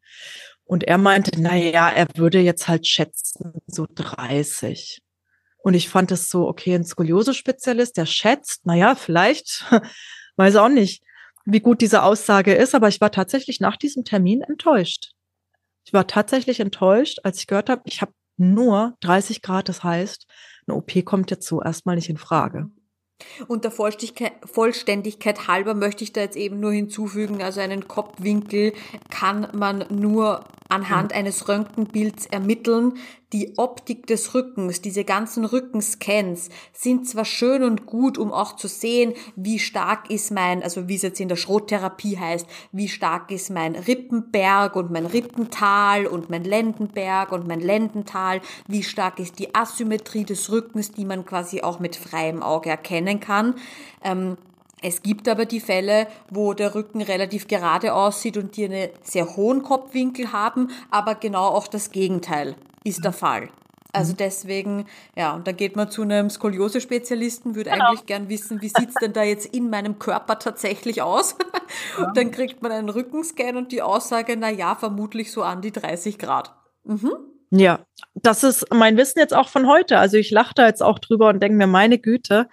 [0.64, 5.02] Und er meinte, na ja, er würde jetzt halt schätzen, so 30.
[5.58, 9.66] Und ich fand es so, okay, ein Skoliose-Spezialist, der schätzt, na ja, vielleicht,
[10.36, 11.02] weiß auch nicht,
[11.44, 15.12] wie gut diese Aussage ist, aber ich war tatsächlich nach diesem Termin enttäuscht.
[15.88, 20.26] Ich war tatsächlich enttäuscht, als ich gehört habe, ich habe nur 30 Grad, das heißt,
[20.66, 22.66] eine OP kommt jetzt so erstmal nicht in Frage.
[23.46, 28.74] Und der Vollständigkeit halber möchte ich da jetzt eben nur hinzufügen, also einen Kopfwinkel
[29.08, 32.94] kann man nur anhand eines Röntgenbilds ermitteln.
[33.32, 38.68] Die Optik des Rückens, diese ganzen Rückenscans sind zwar schön und gut, um auch zu
[38.68, 43.30] sehen, wie stark ist mein, also wie es jetzt in der Schrottherapie heißt, wie stark
[43.30, 49.38] ist mein Rippenberg und mein Rippental und mein Lendenberg und mein Lendental, wie stark ist
[49.38, 53.54] die Asymmetrie des Rückens, die man quasi auch mit freiem Auge erkennen kann.
[54.02, 54.38] Ähm,
[54.82, 59.36] es gibt aber die Fälle, wo der Rücken relativ gerade aussieht und die einen sehr
[59.36, 63.48] hohen Kopfwinkel haben, aber genau auch das Gegenteil ist der Fall.
[63.92, 64.16] Also mhm.
[64.18, 64.86] deswegen,
[65.16, 67.86] ja, und dann geht man zu einem Skoliose-Spezialisten, würde genau.
[67.86, 71.36] eigentlich gern wissen, wie sieht's denn da jetzt in meinem Körper tatsächlich aus?
[71.98, 75.72] Und dann kriegt man einen Rückenscan und die Aussage, na ja, vermutlich so an die
[75.72, 76.54] 30 Grad.
[76.84, 77.12] Mhm.
[77.50, 77.80] Ja,
[78.14, 79.98] das ist mein Wissen jetzt auch von heute.
[79.98, 82.48] Also ich lache da jetzt auch drüber und denke mir, meine Güte,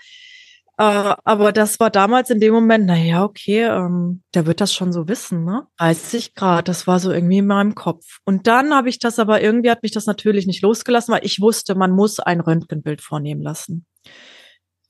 [0.78, 4.92] äh, aber das war damals in dem Moment, naja, okay, ähm, der wird das schon
[4.92, 5.68] so wissen, ne?
[5.78, 8.20] 30 Grad, das war so irgendwie in meinem Kopf.
[8.26, 11.40] Und dann habe ich das aber irgendwie, hat mich das natürlich nicht losgelassen, weil ich
[11.40, 13.86] wusste, man muss ein Röntgenbild vornehmen lassen.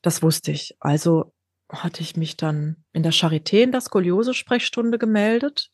[0.02, 0.76] Das wusste ich.
[0.80, 1.34] Also
[1.70, 5.70] hatte ich mich dann in der Charité in der Skoliose-Sprechstunde gemeldet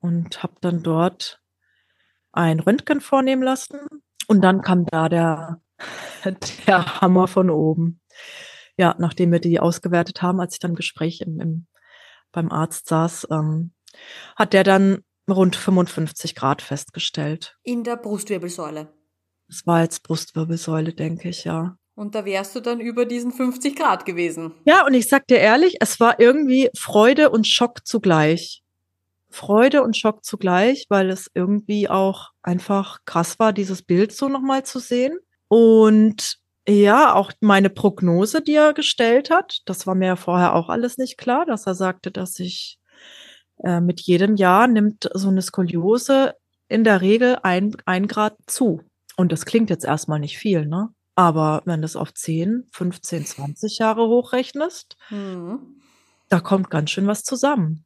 [0.00, 1.40] und habe dann dort
[2.32, 3.78] ein Röntgen vornehmen lassen.
[4.26, 5.60] Und dann kam da der,
[6.66, 8.00] der Hammer von oben
[8.76, 11.66] ja, nachdem wir die ausgewertet haben, als ich dann im Gespräch im, im,
[12.32, 13.72] beim Arzt saß, ähm,
[14.36, 17.56] hat der dann rund 55 Grad festgestellt.
[17.62, 18.92] In der Brustwirbelsäule.
[19.48, 21.76] Das war jetzt Brustwirbelsäule, denke ich, ja.
[21.94, 24.52] Und da wärst du dann über diesen 50 Grad gewesen.
[24.64, 28.62] Ja, und ich sag dir ehrlich, es war irgendwie Freude und Schock zugleich.
[29.30, 34.64] Freude und Schock zugleich, weil es irgendwie auch einfach krass war, dieses Bild so nochmal
[34.64, 35.18] zu sehen.
[35.48, 40.68] Und ja, auch meine Prognose, die er gestellt hat, das war mir ja vorher auch
[40.68, 42.78] alles nicht klar, dass er sagte, dass ich
[43.62, 46.34] äh, mit jedem Jahr nimmt so eine Skoliose
[46.68, 48.82] in der Regel ein, ein Grad zu.
[49.16, 50.88] Und das klingt jetzt erstmal nicht viel, ne?
[51.16, 55.80] Aber wenn du es auf 10, 15, 20 Jahre hochrechnest, mhm.
[56.28, 57.84] da kommt ganz schön was zusammen.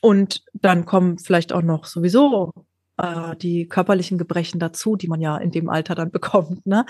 [0.00, 2.52] Und dann kommen vielleicht auch noch sowieso
[3.02, 6.66] äh, die körperlichen Gebrechen dazu, die man ja in dem Alter dann bekommt.
[6.66, 6.86] Ne?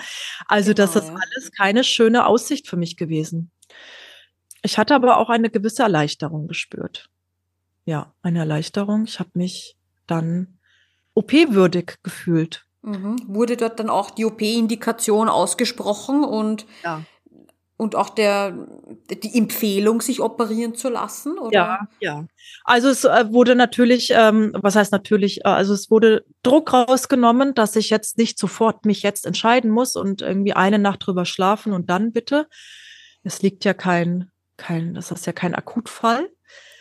[0.47, 1.15] Also genau, das ist ja.
[1.15, 3.51] alles keine schöne Aussicht für mich gewesen.
[4.63, 7.09] Ich hatte aber auch eine gewisse Erleichterung gespürt.
[7.85, 9.05] Ja, eine Erleichterung.
[9.05, 10.59] Ich habe mich dann
[11.15, 12.65] OP-würdig gefühlt.
[12.83, 13.15] Mhm.
[13.27, 17.03] Wurde dort dann auch die OP-Indikation ausgesprochen und ja
[17.81, 18.53] und auch der,
[19.09, 21.39] die Empfehlung, sich operieren zu lassen?
[21.39, 21.51] Oder?
[21.51, 22.25] Ja, ja.
[22.63, 27.55] Also es äh, wurde natürlich, ähm, was heißt natürlich, äh, also es wurde Druck rausgenommen,
[27.55, 31.73] dass ich jetzt nicht sofort mich jetzt entscheiden muss und irgendwie eine Nacht drüber schlafen
[31.73, 32.47] und dann bitte.
[33.23, 36.29] Es liegt ja kein, kein, das ist ja kein Akutfall.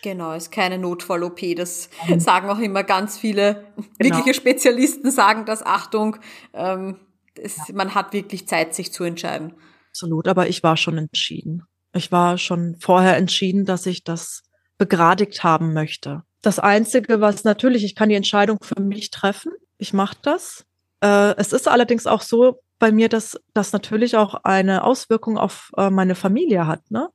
[0.03, 1.57] Genau, ist keine Notfall-OP.
[1.57, 2.21] Das mhm.
[2.21, 3.65] sagen auch immer ganz viele
[3.99, 4.17] genau.
[4.17, 6.19] wirkliche Spezialisten, sagen das, Achtung,
[6.53, 6.97] ähm,
[7.37, 7.75] es, ja.
[7.75, 9.55] man hat wirklich Zeit, sich zu entscheiden.
[9.91, 11.63] Absolut, aber ich war schon entschieden.
[11.93, 14.43] Ich war schon vorher entschieden, dass ich das
[14.79, 16.23] begradigt haben möchte.
[16.43, 19.53] Das Einzige, was natürlich, ich kann die Entscheidung für mich treffen.
[19.79, 20.65] Ich mache das.
[21.01, 25.71] Äh, es ist allerdings auch so bei mir, dass das natürlich auch eine Auswirkung auf
[25.77, 26.91] äh, meine Familie hat.
[26.91, 27.11] Ne?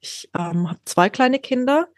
[0.00, 1.88] Ich ähm, habe zwei kleine Kinder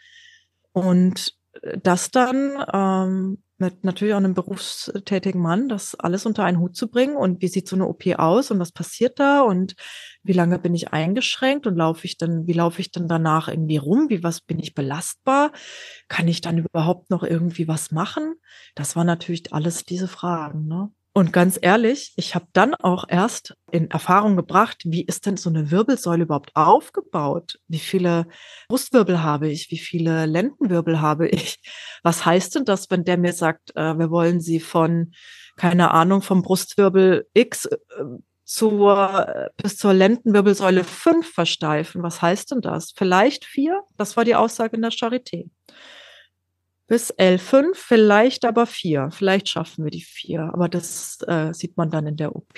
[0.72, 1.36] und
[1.82, 6.88] das dann ähm, mit natürlich auch einem berufstätigen Mann, das alles unter einen Hut zu
[6.88, 7.16] bringen.
[7.16, 8.50] Und wie sieht so eine OP aus?
[8.50, 9.42] Und was passiert da?
[9.42, 9.74] Und
[10.22, 11.66] wie lange bin ich eingeschränkt?
[11.66, 14.74] Und laufe ich dann, wie laufe ich dann danach irgendwie rum, wie was bin ich
[14.74, 15.52] belastbar,
[16.08, 18.34] kann ich dann überhaupt noch irgendwie was machen?
[18.74, 20.90] Das war natürlich alles diese Fragen, ne?
[21.14, 25.50] Und ganz ehrlich, ich habe dann auch erst in Erfahrung gebracht, wie ist denn so
[25.50, 27.58] eine Wirbelsäule überhaupt aufgebaut?
[27.68, 28.26] Wie viele
[28.68, 29.70] Brustwirbel habe ich?
[29.70, 31.58] Wie viele Lendenwirbel habe ich?
[32.02, 35.12] Was heißt denn das, wenn der mir sagt, äh, wir wollen sie von,
[35.56, 37.76] keine Ahnung, vom Brustwirbel X äh,
[38.44, 42.02] zur, äh, bis zur Lendenwirbelsäule 5 versteifen?
[42.02, 42.92] Was heißt denn das?
[42.96, 43.82] Vielleicht vier?
[43.98, 45.50] Das war die Aussage in der Charité
[46.92, 49.08] bis L5, vielleicht aber vier.
[49.12, 52.52] Vielleicht schaffen wir die vier, aber das äh, sieht man dann in der OP.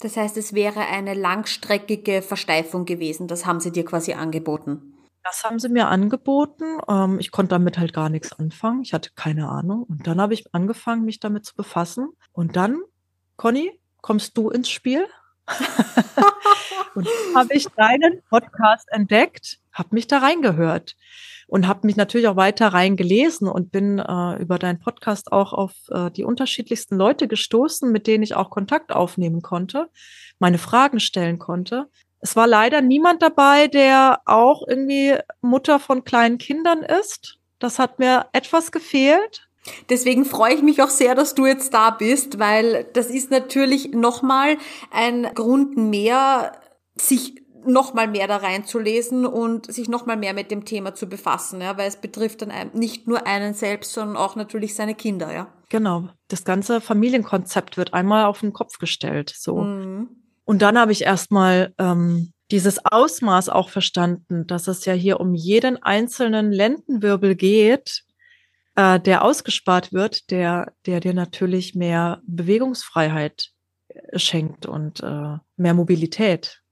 [0.00, 3.26] Das heißt, es wäre eine langstreckige Versteifung gewesen.
[3.26, 4.92] Das haben sie dir quasi angeboten.
[5.24, 6.78] das haben sie mir angeboten.
[6.90, 8.82] Ähm, ich konnte damit halt gar nichts anfangen.
[8.82, 9.84] Ich hatte keine Ahnung.
[9.84, 12.10] Und dann habe ich angefangen, mich damit zu befassen.
[12.32, 12.82] Und dann,
[13.36, 15.06] Conny, kommst du ins Spiel?
[16.94, 20.96] und habe ich deinen Podcast entdeckt, habe mich da reingehört
[21.48, 25.72] und habe mich natürlich auch weiter reingelesen und bin äh, über deinen Podcast auch auf
[25.90, 29.88] äh, die unterschiedlichsten Leute gestoßen, mit denen ich auch Kontakt aufnehmen konnte,
[30.38, 31.86] meine Fragen stellen konnte.
[32.20, 37.38] Es war leider niemand dabei, der auch irgendwie Mutter von kleinen Kindern ist.
[37.58, 39.48] Das hat mir etwas gefehlt.
[39.88, 43.92] Deswegen freue ich mich auch sehr, dass du jetzt da bist, weil das ist natürlich
[43.92, 44.58] nochmal
[44.90, 46.52] ein Grund mehr,
[46.96, 51.76] sich nochmal mehr da reinzulesen und sich nochmal mehr mit dem Thema zu befassen, ja,
[51.76, 55.52] weil es betrifft dann nicht nur einen selbst, sondern auch natürlich seine Kinder, ja.
[55.68, 56.08] Genau.
[56.28, 59.58] Das ganze Familienkonzept wird einmal auf den Kopf gestellt, so.
[59.58, 60.08] Mhm.
[60.44, 65.34] Und dann habe ich erstmal ähm, dieses Ausmaß auch verstanden, dass es ja hier um
[65.34, 68.02] jeden einzelnen Lendenwirbel geht,
[68.74, 73.50] äh, der ausgespart wird, der, der dir natürlich mehr Bewegungsfreiheit
[73.88, 76.62] äh, schenkt und äh, mehr Mobilität.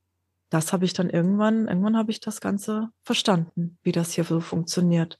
[0.50, 4.40] Das habe ich dann irgendwann, irgendwann habe ich das Ganze verstanden, wie das hier so
[4.40, 5.18] funktioniert.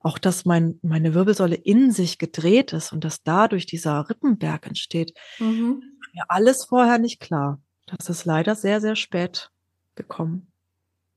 [0.00, 5.14] Auch, dass mein, meine Wirbelsäule in sich gedreht ist und dass dadurch dieser Rippenberg entsteht,
[5.38, 5.82] mhm.
[6.12, 7.60] mir alles vorher nicht klar.
[7.86, 9.50] Das ist leider sehr, sehr spät
[9.94, 10.52] gekommen.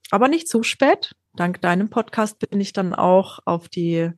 [0.09, 1.15] Aber nicht zu spät.
[1.35, 4.11] Dank deinem Podcast bin ich dann auch auf die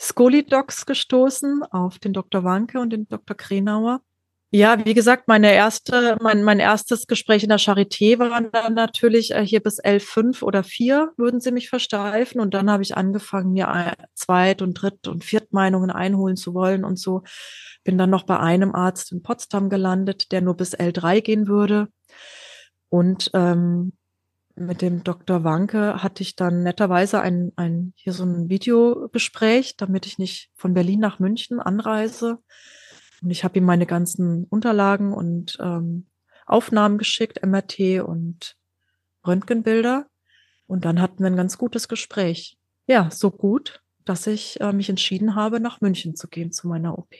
[0.00, 2.44] Skolidocs gestoßen, auf den Dr.
[2.44, 3.36] Wanke und den Dr.
[3.36, 4.00] Krenauer.
[4.54, 9.32] Ja, wie gesagt, meine erste, mein, mein erstes Gespräch in der Charité war dann natürlich
[9.32, 12.40] äh, hier bis L5 oder 4 würden sie mich versteifen.
[12.40, 17.00] Und dann habe ich angefangen, mir Zweit- und Dritt- und Viertmeinungen einholen zu wollen und
[17.00, 17.24] so.
[17.82, 21.88] Bin dann noch bei einem Arzt in Potsdam gelandet, der nur bis L3 gehen würde.
[22.90, 23.94] Und ähm,
[24.54, 25.42] mit dem Dr.
[25.42, 30.74] Wanke hatte ich dann netterweise ein, ein, hier so ein Videogespräch, damit ich nicht von
[30.74, 32.38] Berlin nach München anreise.
[33.24, 36.06] Und ich habe ihm meine ganzen Unterlagen und ähm,
[36.44, 38.54] Aufnahmen geschickt, MRT und
[39.26, 40.06] Röntgenbilder.
[40.66, 42.58] Und dann hatten wir ein ganz gutes Gespräch.
[42.86, 46.98] Ja, so gut, dass ich äh, mich entschieden habe, nach München zu gehen zu meiner
[46.98, 47.14] OP.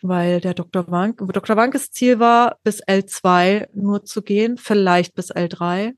[0.00, 0.90] Weil der Dr.
[0.90, 1.56] Wank, Dr.
[1.56, 5.92] Wankes Ziel war, bis L2 nur zu gehen, vielleicht bis L3.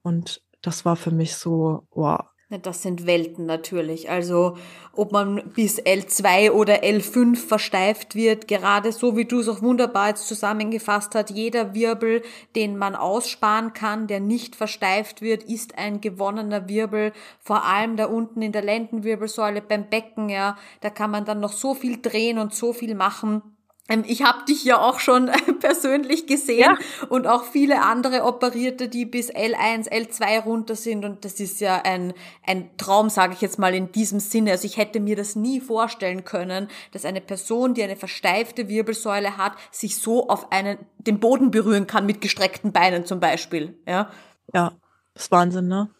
[0.00, 2.24] Und das war für mich so, wow.
[2.58, 4.10] Das sind Welten natürlich.
[4.10, 4.56] Also
[4.92, 10.08] ob man bis L2 oder L5 versteift wird, gerade so wie du es auch wunderbar
[10.08, 12.22] jetzt zusammengefasst hast, jeder Wirbel,
[12.56, 17.12] den man aussparen kann, der nicht versteift wird, ist ein gewonnener Wirbel.
[17.38, 21.52] Vor allem da unten in der Lendenwirbelsäule beim Becken, ja, da kann man dann noch
[21.52, 23.42] so viel drehen und so viel machen.
[23.90, 26.78] Ähm, ich habe dich ja auch schon persönlich gesehen ja.
[27.08, 31.04] und auch viele andere Operierte, die bis L1, L2 runter sind.
[31.04, 32.14] Und das ist ja ein,
[32.46, 34.52] ein Traum, sage ich jetzt mal in diesem Sinne.
[34.52, 39.36] Also ich hätte mir das nie vorstellen können, dass eine Person, die eine versteifte Wirbelsäule
[39.36, 43.78] hat, sich so auf einen, den Boden berühren kann mit gestreckten Beinen zum Beispiel.
[43.86, 44.10] Ja,
[44.54, 44.72] ja
[45.14, 45.90] das ist Wahnsinn, ne?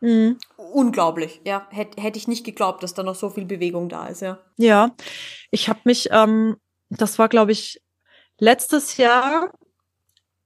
[0.00, 0.38] Mhm.
[0.56, 1.66] Unglaublich, ja.
[1.70, 4.38] Hätte hätte ich nicht geglaubt, dass da noch so viel Bewegung da ist, ja.
[4.56, 4.90] Ja,
[5.50, 6.56] ich habe mich ähm,
[6.90, 7.82] das war, glaube ich,
[8.38, 9.52] letztes Jahr,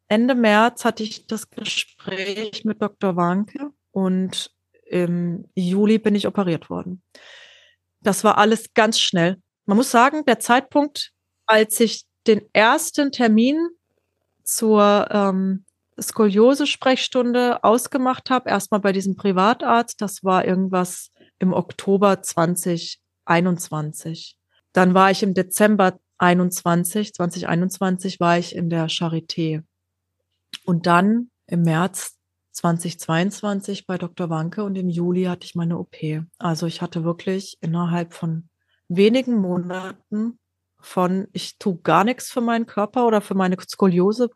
[0.08, 3.16] Ende März hatte ich das Gespräch mit Dr.
[3.16, 4.50] Wanke und
[4.86, 7.02] im Juli bin ich operiert worden.
[8.00, 9.36] Das war alles ganz schnell.
[9.66, 11.12] Man muss sagen, der Zeitpunkt,
[11.46, 13.68] als ich den ersten Termin
[14.44, 15.66] zur ähm,
[16.00, 24.38] Skoliose-Sprechstunde ausgemacht habe, erstmal bei diesem Privatarzt, das war irgendwas im Oktober 2021.
[24.72, 29.62] Dann war ich im Dezember 21, 2021 war ich in der Charité.
[30.64, 32.16] Und dann im März
[32.52, 34.30] 2022 bei Dr.
[34.30, 35.96] Wanke und im Juli hatte ich meine OP.
[36.38, 38.48] Also ich hatte wirklich innerhalb von
[38.88, 40.38] wenigen Monaten
[40.80, 44.30] von ich tue gar nichts für meinen Körper oder für meine Skoliose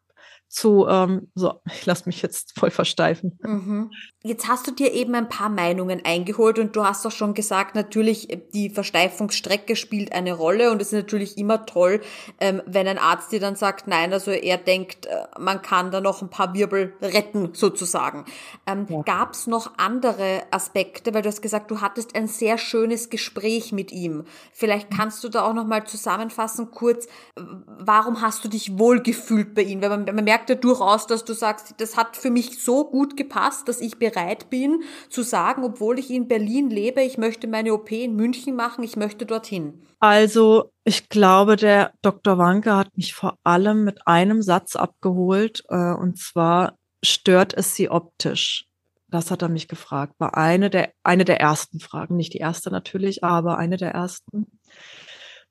[0.52, 3.38] zu, ähm, so, ich lasse mich jetzt voll versteifen.
[3.42, 3.90] Mhm.
[4.22, 7.74] Jetzt hast du dir eben ein paar Meinungen eingeholt und du hast auch schon gesagt,
[7.74, 12.00] natürlich, äh, die Versteifungsstrecke spielt eine Rolle und es ist natürlich immer toll,
[12.38, 16.00] ähm, wenn ein Arzt dir dann sagt, nein, also er denkt, äh, man kann da
[16.00, 18.26] noch ein paar Wirbel retten, sozusagen.
[18.66, 19.02] Ähm, ja.
[19.02, 23.72] Gab es noch andere Aspekte, weil du hast gesagt, du hattest ein sehr schönes Gespräch
[23.72, 24.24] mit ihm.
[24.52, 29.80] Vielleicht kannst du da auch nochmal zusammenfassen, kurz, warum hast du dich wohlgefühlt bei ihm?
[29.80, 32.84] Weil man, man merkt, merkt ja durchaus, dass du sagst, das hat für mich so
[32.84, 37.46] gut gepasst, dass ich bereit bin zu sagen, obwohl ich in Berlin lebe, ich möchte
[37.46, 39.82] meine OP in München machen, ich möchte dorthin.
[40.00, 42.38] Also ich glaube, der Dr.
[42.38, 47.88] Wanke hat mich vor allem mit einem Satz abgeholt, äh, und zwar stört es sie
[47.88, 48.66] optisch.
[49.08, 50.14] Das hat er mich gefragt.
[50.18, 52.16] War eine der, eine der ersten Fragen.
[52.16, 54.46] Nicht die erste natürlich, aber eine der ersten.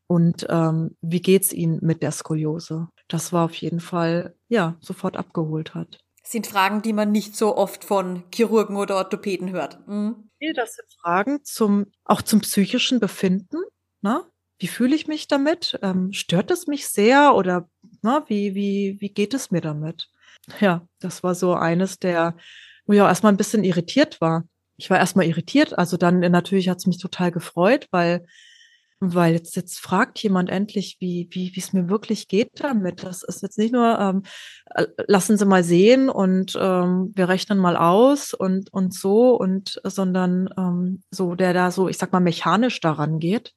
[0.08, 2.90] Und ähm, wie geht's Ihnen mit der Skoliose?
[3.12, 6.00] Das war auf jeden Fall, ja, sofort abgeholt hat.
[6.24, 9.86] Sind Fragen, die man nicht so oft von Chirurgen oder Orthopäden hört.
[9.86, 10.30] Mhm.
[10.56, 13.58] Das sind Fragen zum, auch zum psychischen Befinden.
[14.02, 14.24] Ne?
[14.60, 15.78] Wie fühle ich mich damit?
[15.82, 17.70] Ähm, stört es mich sehr oder
[18.02, 20.08] na, wie, wie, wie geht es mir damit?
[20.62, 22.38] Ja, das war so eines der,
[22.86, 24.46] wo ich auch erstmal ein bisschen irritiert war.
[24.78, 28.26] Ich war erstmal irritiert, also dann natürlich hat es mich total gefreut, weil
[29.04, 33.04] weil jetzt, jetzt fragt jemand endlich, wie, wie, wie es mir wirklich geht damit.
[33.04, 34.24] Das ist jetzt nicht nur, ähm,
[34.76, 39.82] äh, lassen Sie mal sehen und ähm, wir rechnen mal aus und, und so, und
[39.84, 43.56] sondern ähm, so, der da so, ich sag mal, mechanisch daran geht,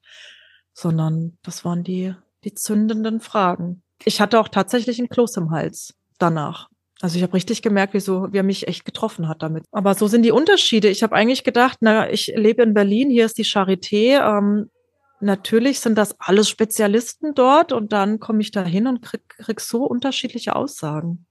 [0.73, 3.83] sondern das waren die, die zündenden Fragen.
[4.03, 6.69] Ich hatte auch tatsächlich ein Kloß im Hals danach.
[7.01, 9.65] Also ich habe richtig gemerkt, wie, so, wie er mich echt getroffen hat damit.
[9.71, 10.87] Aber so sind die Unterschiede.
[10.87, 14.19] Ich habe eigentlich gedacht, na, ich lebe in Berlin, hier ist die Charité.
[14.25, 14.71] Ähm,
[15.19, 19.59] natürlich sind das alles Spezialisten dort und dann komme ich da hin und krieg, krieg
[19.59, 21.25] so unterschiedliche Aussagen.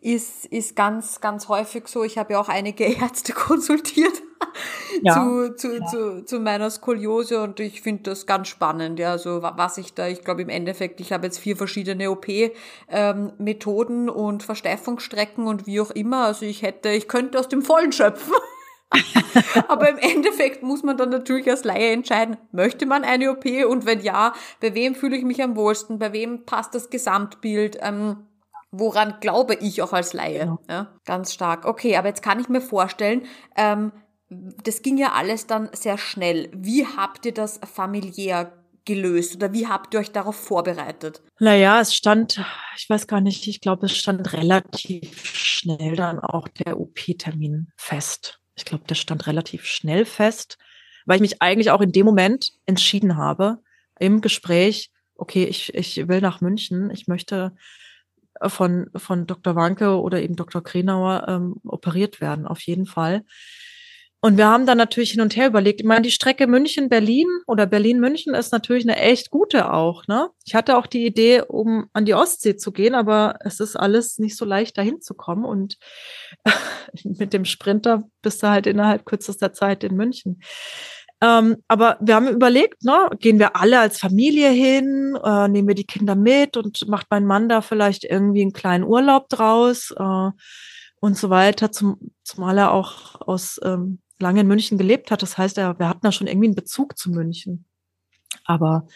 [0.00, 2.02] Ist, ist ganz, ganz häufig so.
[2.02, 4.14] Ich habe ja auch einige Ärzte konsultiert
[5.02, 5.14] ja.
[5.14, 5.86] zu, zu, ja.
[5.86, 8.98] zu, zu meiner Skoliose und ich finde das ganz spannend.
[8.98, 14.08] Ja, also was ich da, ich glaube im Endeffekt, ich habe jetzt vier verschiedene OP-Methoden
[14.08, 16.24] ähm, und Versteifungsstrecken und wie auch immer.
[16.26, 18.34] Also ich hätte, ich könnte aus dem Vollen schöpfen.
[19.68, 23.86] Aber im Endeffekt muss man dann natürlich als Laie entscheiden, möchte man eine OP und
[23.86, 28.26] wenn ja, bei wem fühle ich mich am wohlsten, bei wem passt das Gesamtbild, ähm,
[28.70, 30.40] woran glaube ich auch als Laie.
[30.40, 30.58] Genau.
[30.68, 31.64] Ja, ganz stark.
[31.66, 33.26] Okay, aber jetzt kann ich mir vorstellen,
[33.56, 33.92] ähm,
[34.28, 36.50] das ging ja alles dann sehr schnell.
[36.54, 38.52] Wie habt ihr das familiär
[38.84, 41.22] gelöst oder wie habt ihr euch darauf vorbereitet?
[41.38, 42.44] Naja, es stand,
[42.76, 48.41] ich weiß gar nicht, ich glaube, es stand relativ schnell dann auch der OP-Termin fest.
[48.62, 50.56] Ich glaube, der stand relativ schnell fest,
[51.04, 53.58] weil ich mich eigentlich auch in dem Moment entschieden habe,
[53.98, 57.56] im Gespräch, okay, ich, ich will nach München, ich möchte
[58.40, 59.56] von, von Dr.
[59.56, 60.62] Wanke oder eben Dr.
[60.62, 63.24] Krenauer ähm, operiert werden, auf jeden Fall.
[64.24, 65.80] Und wir haben dann natürlich hin und her überlegt.
[65.80, 70.06] Ich meine, die Strecke München-Berlin oder Berlin-München ist natürlich eine echt gute auch.
[70.06, 70.30] Ne?
[70.44, 74.20] Ich hatte auch die Idee, um an die Ostsee zu gehen, aber es ist alles
[74.20, 75.44] nicht so leicht, dahin zu kommen.
[75.44, 75.76] Und
[77.02, 80.40] mit dem Sprinter bist du halt innerhalb kürzester Zeit in München.
[81.20, 85.74] Ähm, aber wir haben überlegt, ne, gehen wir alle als Familie hin, äh, nehmen wir
[85.74, 90.30] die Kinder mit und macht mein Mann da vielleicht irgendwie einen kleinen Urlaub draus äh,
[91.00, 95.22] und so weiter, zum, zumal er auch aus ähm, lange in München gelebt hat.
[95.22, 97.66] Das heißt, wir hatten da schon irgendwie einen Bezug zu München.
[98.44, 98.86] Aber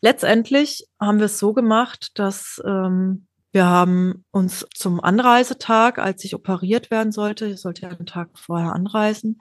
[0.00, 6.34] letztendlich haben wir es so gemacht, dass ähm, wir haben uns zum Anreisetag, als ich
[6.34, 9.40] operiert werden sollte, ich sollte ja einen Tag vorher anreisen,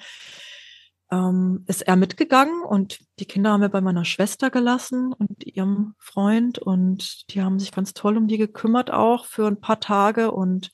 [1.11, 5.95] ähm, ist er mitgegangen und die Kinder haben wir bei meiner Schwester gelassen und ihrem
[5.97, 10.31] Freund und die haben sich ganz toll um die gekümmert auch für ein paar Tage
[10.31, 10.71] und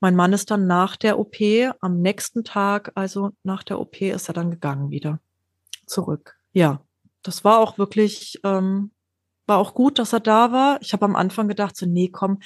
[0.00, 1.36] mein Mann ist dann nach der OP,
[1.80, 5.20] am nächsten Tag, also nach der OP, ist er dann gegangen wieder
[5.86, 6.36] zurück.
[6.52, 6.82] Ja,
[7.22, 8.92] das war auch wirklich, ähm,
[9.46, 10.80] war auch gut, dass er da war.
[10.80, 12.38] Ich habe am Anfang gedacht, so, nee, komm,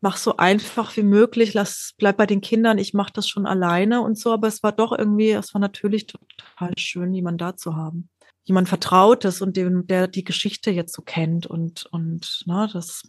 [0.00, 4.00] mach so einfach wie möglich, lass, bleib bei den Kindern, ich mache das schon alleine
[4.00, 7.76] und so, aber es war doch irgendwie, es war natürlich total schön, jemand da zu
[7.76, 8.08] haben.
[8.44, 13.02] Jemand Vertrautes und dem, der die Geschichte jetzt so kennt und, und, na, das,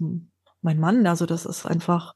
[0.61, 2.15] mein Mann, also das ist einfach,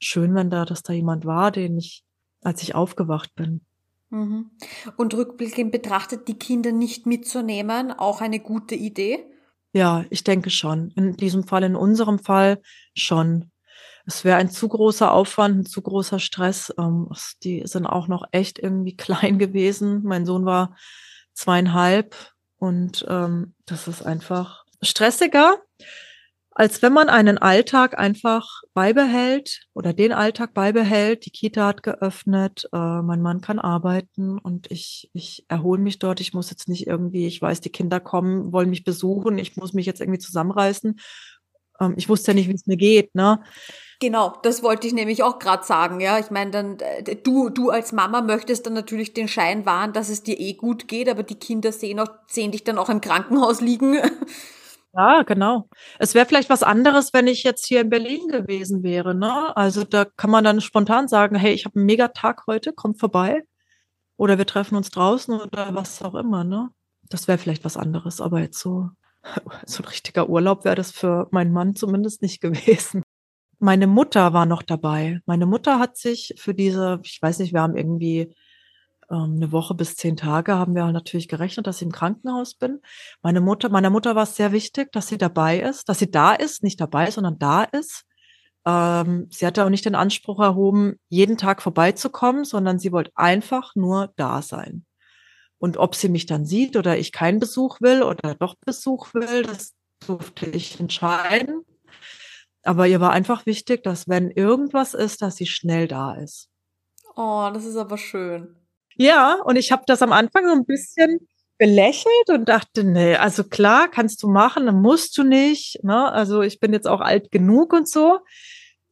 [0.00, 2.04] schön, wenn da, dass da jemand war, den ich,
[2.42, 3.60] als ich aufgewacht bin.
[4.10, 4.50] Mhm.
[4.96, 9.24] Und rückblickend betrachtet, die Kinder nicht mitzunehmen, auch eine gute Idee?
[9.72, 10.90] Ja, ich denke schon.
[10.96, 12.60] In diesem Fall, in unserem Fall
[12.96, 13.50] schon.
[14.06, 16.74] Es wäre ein zu großer Aufwand, ein zu großer Stress.
[16.76, 17.08] Ähm,
[17.44, 20.02] die sind auch noch echt irgendwie klein gewesen.
[20.02, 20.76] Mein Sohn war
[21.34, 22.16] zweieinhalb
[22.58, 25.58] und ähm, das ist einfach stressiger
[26.52, 31.24] als wenn man einen Alltag einfach beibehält oder den Alltag beibehält.
[31.24, 36.20] Die Kita hat geöffnet, äh, mein Mann kann arbeiten und ich, ich erhole mich dort.
[36.20, 39.72] Ich muss jetzt nicht irgendwie, ich weiß, die Kinder kommen, wollen mich besuchen, ich muss
[39.72, 40.98] mich jetzt irgendwie zusammenreißen.
[41.80, 43.42] Ähm, ich wusste ja nicht, wie es mir geht, ne?
[44.00, 46.18] Genau, das wollte ich nämlich auch gerade sagen, ja.
[46.18, 50.08] Ich meine, dann äh, du du als Mama möchtest dann natürlich den Schein wahren, dass
[50.08, 53.00] es dir eh gut geht, aber die Kinder sehen auch sehen dich dann auch im
[53.00, 53.98] Krankenhaus liegen.
[54.92, 55.68] Ja, genau.
[56.00, 59.14] Es wäre vielleicht was anderes, wenn ich jetzt hier in Berlin gewesen wäre.
[59.14, 59.56] Ne?
[59.56, 63.44] Also da kann man dann spontan sagen, hey, ich habe einen Megatag heute, kommt vorbei.
[64.16, 66.42] Oder wir treffen uns draußen oder was auch immer.
[66.42, 66.70] Ne?
[67.08, 68.20] Das wäre vielleicht was anderes.
[68.20, 68.90] Aber jetzt so,
[69.66, 73.02] so ein richtiger Urlaub wäre das für meinen Mann zumindest nicht gewesen.
[73.60, 75.20] Meine Mutter war noch dabei.
[75.26, 78.34] Meine Mutter hat sich für diese, ich weiß nicht, wir haben irgendwie
[79.10, 82.80] ähm, eine Woche bis zehn Tage haben wir natürlich gerechnet, dass ich im Krankenhaus bin.
[83.22, 86.32] Meine Mutter, meiner Mutter war es sehr wichtig, dass sie dabei ist, dass sie da
[86.32, 88.04] ist, nicht dabei, sondern da ist.
[88.66, 93.74] Ähm, sie hatte auch nicht den Anspruch erhoben, jeden Tag vorbeizukommen, sondern sie wollte einfach
[93.74, 94.84] nur da sein.
[95.58, 99.42] Und ob sie mich dann sieht oder ich keinen Besuch will oder doch Besuch will,
[99.42, 99.74] das
[100.06, 101.62] durfte ich entscheiden.
[102.62, 106.48] Aber ihr war einfach wichtig, dass wenn irgendwas ist, dass sie schnell da ist.
[107.16, 108.59] Oh, das ist aber schön.
[109.00, 111.26] Ja, und ich habe das am Anfang so ein bisschen
[111.56, 115.82] belächelt und dachte, nee, also klar, kannst du machen, dann musst du nicht.
[115.82, 116.12] Ne?
[116.12, 118.18] Also ich bin jetzt auch alt genug und so.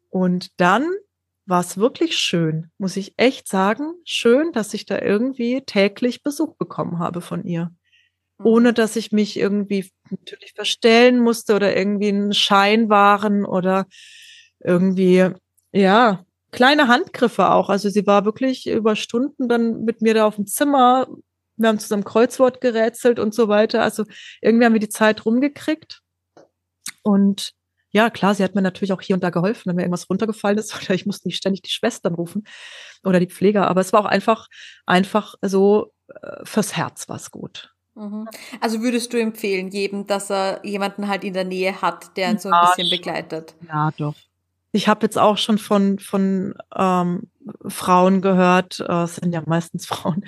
[0.08, 0.86] Und dann
[1.44, 6.54] war es wirklich schön, muss ich echt sagen, schön, dass ich da irgendwie täglich Besuch
[6.56, 7.70] bekommen habe von ihr.
[8.42, 8.76] Ohne mhm.
[8.76, 13.84] dass ich mich irgendwie natürlich verstellen musste oder irgendwie einen Schein waren oder
[14.60, 15.28] irgendwie,
[15.72, 17.68] ja, kleine Handgriffe auch.
[17.68, 21.08] Also sie war wirklich über Stunden dann mit mir da auf dem Zimmer.
[21.56, 23.82] Wir haben zusammen Kreuzwort gerätselt und so weiter.
[23.82, 24.04] Also
[24.40, 26.00] irgendwie haben wir die Zeit rumgekriegt.
[27.02, 27.52] Und
[27.90, 30.58] ja, klar, sie hat mir natürlich auch hier und da geholfen, wenn mir irgendwas runtergefallen
[30.58, 32.44] ist oder ich musste nicht ständig die Schwestern rufen
[33.04, 33.68] oder die Pfleger.
[33.68, 34.48] Aber es war auch einfach,
[34.86, 37.74] einfach so äh, fürs Herz was gut.
[37.94, 38.28] Mhm.
[38.60, 42.38] Also würdest du empfehlen, jedem, dass er jemanden halt in der Nähe hat, der ihn
[42.38, 43.54] so ein bisschen begleitet?
[43.66, 44.14] Ja, doch.
[44.72, 47.30] Ich habe jetzt auch schon von, von ähm,
[47.66, 50.24] Frauen gehört, äh, es sind ja meistens Frauen,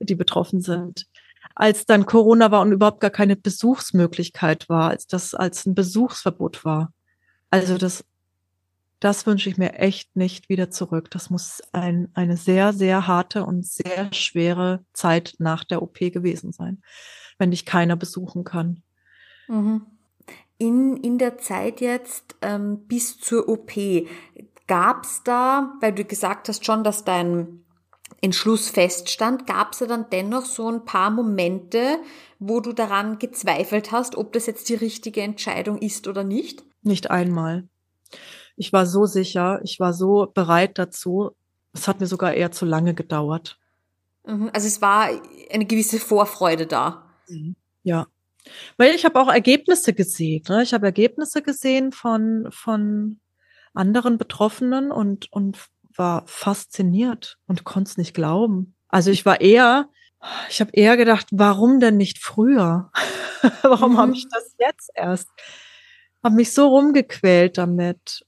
[0.00, 1.06] die betroffen sind,
[1.54, 6.64] als dann Corona war und überhaupt gar keine Besuchsmöglichkeit war, als das als ein Besuchsverbot
[6.64, 6.92] war.
[7.50, 8.04] Also das,
[9.00, 11.10] das wünsche ich mir echt nicht wieder zurück.
[11.10, 16.52] Das muss ein, eine sehr, sehr harte und sehr schwere Zeit nach der OP gewesen
[16.52, 16.82] sein,
[17.38, 18.82] wenn dich keiner besuchen kann.
[19.46, 19.86] Mhm.
[20.58, 23.72] In, in der Zeit jetzt ähm, bis zur OP,
[24.66, 27.64] gab es da, weil du gesagt hast schon, dass dein
[28.20, 31.98] Entschluss feststand, gab es ja dann dennoch so ein paar Momente,
[32.38, 36.64] wo du daran gezweifelt hast, ob das jetzt die richtige Entscheidung ist oder nicht?
[36.82, 37.68] Nicht einmal.
[38.56, 41.32] Ich war so sicher, ich war so bereit dazu.
[41.72, 43.58] Es hat mir sogar eher zu lange gedauert.
[44.26, 45.10] Mhm, also es war
[45.50, 47.04] eine gewisse Vorfreude da.
[47.28, 47.56] Mhm.
[47.82, 48.06] Ja.
[48.76, 50.44] Weil ich habe auch Ergebnisse gesehen.
[50.48, 50.62] Ne?
[50.62, 53.20] Ich habe Ergebnisse gesehen von, von
[53.72, 55.58] anderen Betroffenen und, und
[55.96, 58.74] war fasziniert und konnte es nicht glauben.
[58.88, 59.88] Also ich war eher,
[60.48, 62.90] ich habe eher gedacht, warum denn nicht früher?
[63.62, 63.98] warum mhm.
[63.98, 65.28] habe ich das jetzt erst?
[66.22, 68.24] Habe mich so rumgequält damit.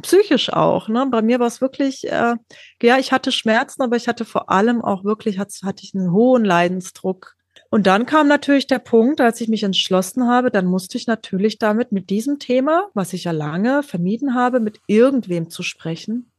[0.00, 0.88] Psychisch auch.
[0.88, 1.06] Ne?
[1.10, 2.34] Bei mir war es wirklich, äh,
[2.82, 6.12] ja, ich hatte Schmerzen, aber ich hatte vor allem auch wirklich, hatte, hatte ich einen
[6.12, 7.36] hohen Leidensdruck.
[7.72, 11.58] Und dann kam natürlich der Punkt, als ich mich entschlossen habe, dann musste ich natürlich
[11.58, 16.32] damit mit diesem Thema, was ich ja lange vermieden habe, mit irgendwem zu sprechen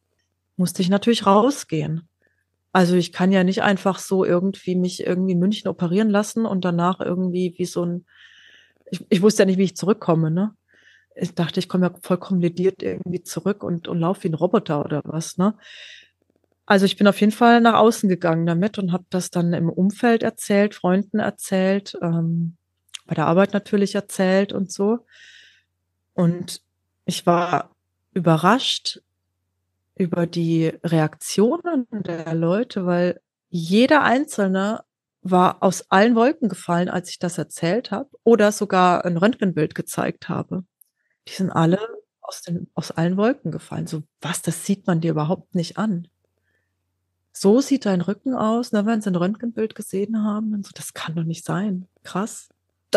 [0.58, 2.08] musste ich natürlich rausgehen.
[2.72, 6.66] Also ich kann ja nicht einfach so irgendwie mich irgendwie in München operieren lassen und
[6.66, 8.06] danach irgendwie wie so ein,
[8.90, 10.56] ich, ich wusste ja nicht, wie ich zurückkomme, ne?
[11.16, 14.84] Ich dachte, ich komme ja vollkommen lediert irgendwie zurück und, und laufe wie ein Roboter
[14.84, 15.56] oder was, ne?
[16.66, 19.70] Also ich bin auf jeden Fall nach außen gegangen damit und habe das dann im
[19.70, 22.58] Umfeld erzählt, Freunden erzählt, ähm,
[23.06, 25.06] bei der Arbeit natürlich erzählt und so.
[26.14, 26.62] Und
[27.06, 27.76] ich war
[28.14, 29.02] überrascht,
[29.96, 34.84] über die Reaktionen der Leute, weil jeder Einzelne
[35.22, 40.30] war aus allen Wolken gefallen, als ich das erzählt habe oder sogar ein Röntgenbild gezeigt
[40.30, 40.66] habe.
[41.28, 41.80] Die sind alle
[42.22, 43.88] aus, den, aus allen Wolken gefallen.
[43.88, 46.08] So, was, das sieht man dir überhaupt nicht an.
[47.34, 50.54] So sieht dein Rücken aus, na, wenn sie ein Röntgenbild gesehen haben.
[50.54, 51.88] Und so, das kann doch nicht sein.
[52.04, 52.50] Krass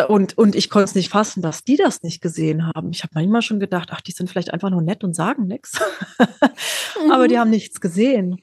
[0.04, 2.90] und, und ich konnte es nicht fassen, dass die das nicht gesehen haben.
[2.90, 5.80] Ich habe manchmal schon gedacht, ach, die sind vielleicht einfach nur nett und sagen nichts.
[6.18, 7.10] mhm.
[7.10, 8.40] Aber die haben nichts gesehen.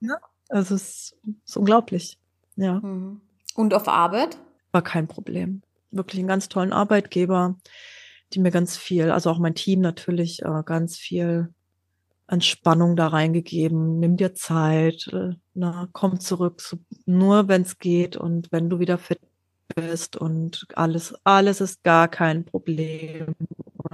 [0.00, 0.16] Ja?
[0.48, 1.14] Also es
[1.46, 2.18] ist unglaublich.
[2.56, 2.80] Ja.
[2.80, 3.20] Mhm.
[3.54, 4.38] Und auf Arbeit?
[4.72, 5.62] War kein Problem.
[5.90, 7.56] Wirklich einen ganz tollen Arbeitgeber,
[8.32, 11.52] die mir ganz viel, also auch mein Team natürlich, äh, ganz viel
[12.30, 13.98] Entspannung da reingegeben.
[13.98, 18.78] Nimm dir Zeit, äh, na, komm zurück, so, nur wenn es geht und wenn du
[18.78, 19.20] wieder fit
[19.74, 23.34] bist und alles, alles ist gar kein Problem.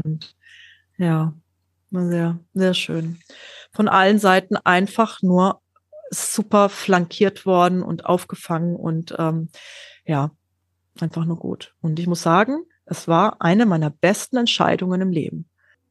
[0.05, 0.37] Und
[0.99, 1.35] ja,
[1.91, 3.19] sehr, sehr schön.
[3.73, 5.61] Von allen Seiten einfach nur
[6.11, 9.49] super flankiert worden und aufgefangen und ähm,
[10.05, 10.31] ja,
[11.01, 11.75] einfach nur gut.
[11.81, 15.49] Und ich muss sagen, es war eine meiner besten Entscheidungen im Leben.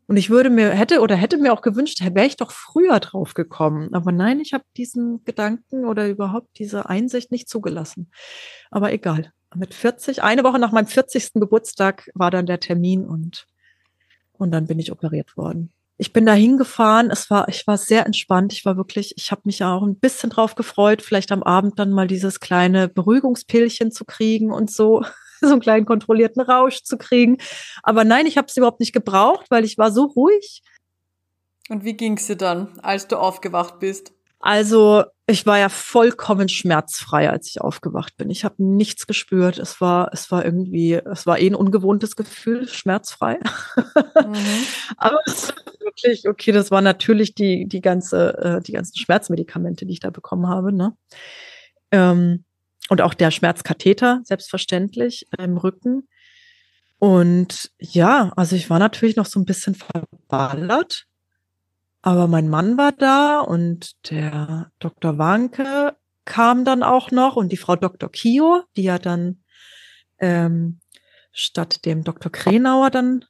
[0.08, 3.34] Und ich würde mir, hätte oder hätte mir auch gewünscht, wäre ich doch früher drauf
[3.34, 3.94] gekommen.
[3.94, 8.12] Aber nein, ich habe diesen Gedanken oder überhaupt diese Einsicht nicht zugelassen.
[8.70, 11.34] Aber egal mit 40, eine Woche nach meinem 40.
[11.36, 13.48] Geburtstag war dann der Termin und,
[14.34, 15.72] und dann bin ich operiert worden.
[15.98, 17.10] ich bin da hingefahren.
[17.10, 18.52] Es war, ich war sehr entspannt.
[18.54, 21.92] Ich war wirklich, ich habe mich auch ein bisschen drauf gefreut, vielleicht am Abend dann
[21.92, 25.06] mal dieses kleine Beruhigungspillchen zu kriegen und so,
[25.46, 27.38] so einen kleinen kontrollierten Rausch zu kriegen.
[27.84, 30.62] Aber nein, ich habe es überhaupt nicht gebraucht, weil ich war so ruhig.
[31.70, 34.14] Und wie ging's dir dann, als du aufgewacht bist?
[34.40, 38.30] Also ich war ja vollkommen schmerzfrei, als ich aufgewacht bin.
[38.30, 39.58] Ich habe nichts gespürt.
[39.58, 43.40] Es war, es war irgendwie, es war eh ein ungewohntes Gefühl, schmerzfrei.
[44.24, 44.36] Mhm.
[44.98, 49.88] Aber es war wirklich, okay, das war natürlich die, die ganze, äh, die ganzen Schmerzmedikamente,
[49.88, 50.96] die ich da bekommen habe, ne?
[51.92, 52.46] Ähm,
[52.90, 56.08] und auch der Schmerzkatheter, selbstverständlich, im Rücken.
[57.00, 61.06] Und ja, also ich war natürlich noch so ein bisschen verballert.
[62.02, 65.18] Aber mein Mann war da und der Dr.
[65.18, 68.12] Wanke kam dann auch noch und die Frau Dr.
[68.12, 69.44] Kio, die ja dann
[70.20, 70.80] ähm,
[71.32, 72.32] statt dem Dr.
[72.32, 73.26] Krenauer dann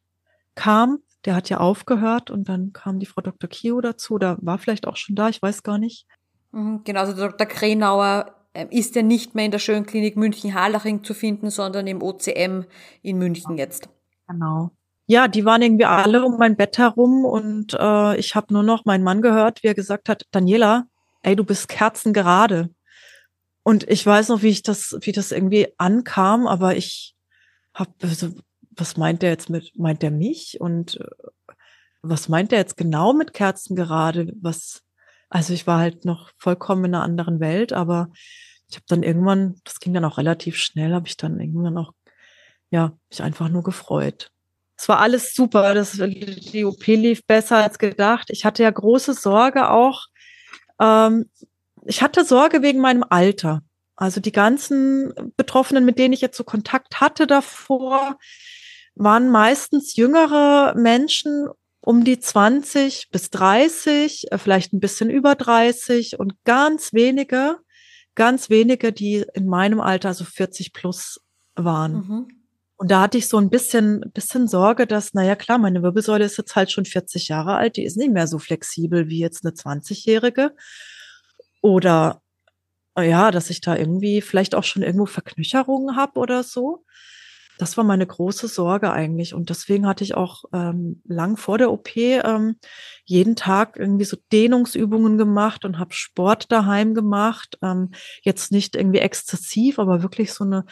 [0.55, 3.49] kam, der hat ja aufgehört und dann kam die Frau Dr.
[3.49, 6.05] Kio dazu, da war vielleicht auch schon da, ich weiß gar nicht.
[6.51, 7.47] Mhm, genau, also Dr.
[7.47, 12.63] Krenauer ist ja nicht mehr in der Schönklinik München-Harlaching zu finden, sondern im OCM
[13.01, 13.89] in München jetzt.
[14.27, 14.71] Genau
[15.07, 18.85] ja, die waren irgendwie alle um mein Bett herum und äh, ich habe nur noch
[18.85, 20.87] meinen Mann gehört, wie er gesagt hat, Daniela,
[21.21, 22.69] ey, du bist kerzengerade.
[23.63, 27.15] Und ich weiß noch, wie ich das, wie das irgendwie ankam, aber ich
[27.73, 28.29] habe, also,
[28.71, 30.59] was meint der jetzt mit, meint der mich?
[30.59, 31.53] Und äh,
[32.01, 34.33] was meint der jetzt genau mit kerzengerade?
[34.41, 34.81] Was,
[35.29, 38.09] also ich war halt noch vollkommen in einer anderen Welt, aber
[38.69, 41.91] ich habe dann irgendwann, das ging dann auch relativ schnell, habe ich dann irgendwann auch,
[42.71, 44.31] ja, mich einfach nur gefreut.
[44.77, 45.73] Es war alles super.
[45.73, 48.29] Das, die OP lief besser als gedacht.
[48.29, 50.07] Ich hatte ja große Sorge auch.
[50.81, 51.29] Ähm,
[51.85, 53.61] ich hatte Sorge wegen meinem Alter.
[53.95, 58.17] Also die ganzen Betroffenen, mit denen ich jetzt so Kontakt hatte davor,
[58.95, 61.47] waren meistens jüngere Menschen
[61.85, 67.57] um die 20 bis 30, äh, vielleicht ein bisschen über 30 und ganz wenige,
[68.15, 71.21] ganz wenige, die in meinem Alter, also 40 plus
[71.55, 71.93] waren.
[71.93, 72.27] Mhm.
[72.77, 76.37] Und da hatte ich so ein bisschen, bisschen Sorge, dass, naja, klar, meine Wirbelsäule ist
[76.37, 79.53] jetzt halt schon 40 Jahre alt, die ist nicht mehr so flexibel wie jetzt eine
[79.53, 80.53] 20-Jährige.
[81.61, 82.21] Oder,
[82.97, 86.83] ja, dass ich da irgendwie vielleicht auch schon irgendwo Verknöcherungen habe oder so.
[87.57, 89.33] Das war meine große Sorge eigentlich.
[89.33, 92.57] Und deswegen hatte ich auch ähm, lang vor der OP ähm,
[93.05, 97.57] jeden Tag irgendwie so Dehnungsübungen gemacht und habe Sport daheim gemacht.
[97.61, 97.91] Ähm,
[98.23, 100.65] jetzt nicht irgendwie exzessiv, aber wirklich so eine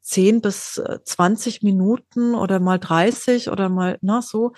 [0.00, 4.52] 10 bis 20 äh, Minuten oder mal 30 oder mal, na, so,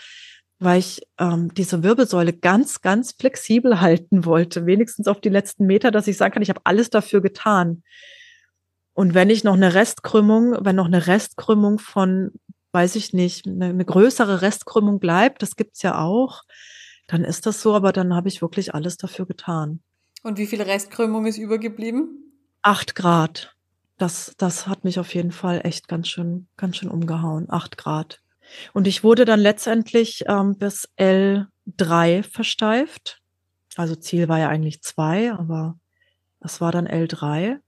[0.58, 5.90] weil ich ähm, diese Wirbelsäule ganz, ganz flexibel halten wollte, wenigstens auf die letzten Meter,
[5.90, 7.82] dass ich sagen kann, ich habe alles dafür getan.
[8.94, 12.32] Und wenn ich noch eine Restkrümmung, wenn noch eine Restkrümmung von,
[12.72, 16.42] weiß ich nicht, eine, eine größere Restkrümmung bleibt, das gibt's ja auch,
[17.06, 19.80] dann ist das so, aber dann habe ich wirklich alles dafür getan.
[20.22, 22.32] Und wie viel Restkrümmung ist übergeblieben?
[22.62, 23.56] Acht Grad
[24.02, 27.46] das, das hat mich auf jeden Fall echt ganz schön, ganz schön umgehauen.
[27.48, 28.20] Acht Grad.
[28.72, 33.20] Und ich wurde dann letztendlich ähm, bis L3 versteift.
[33.76, 35.78] Also Ziel war ja eigentlich zwei, aber
[36.40, 37.58] das war dann L3.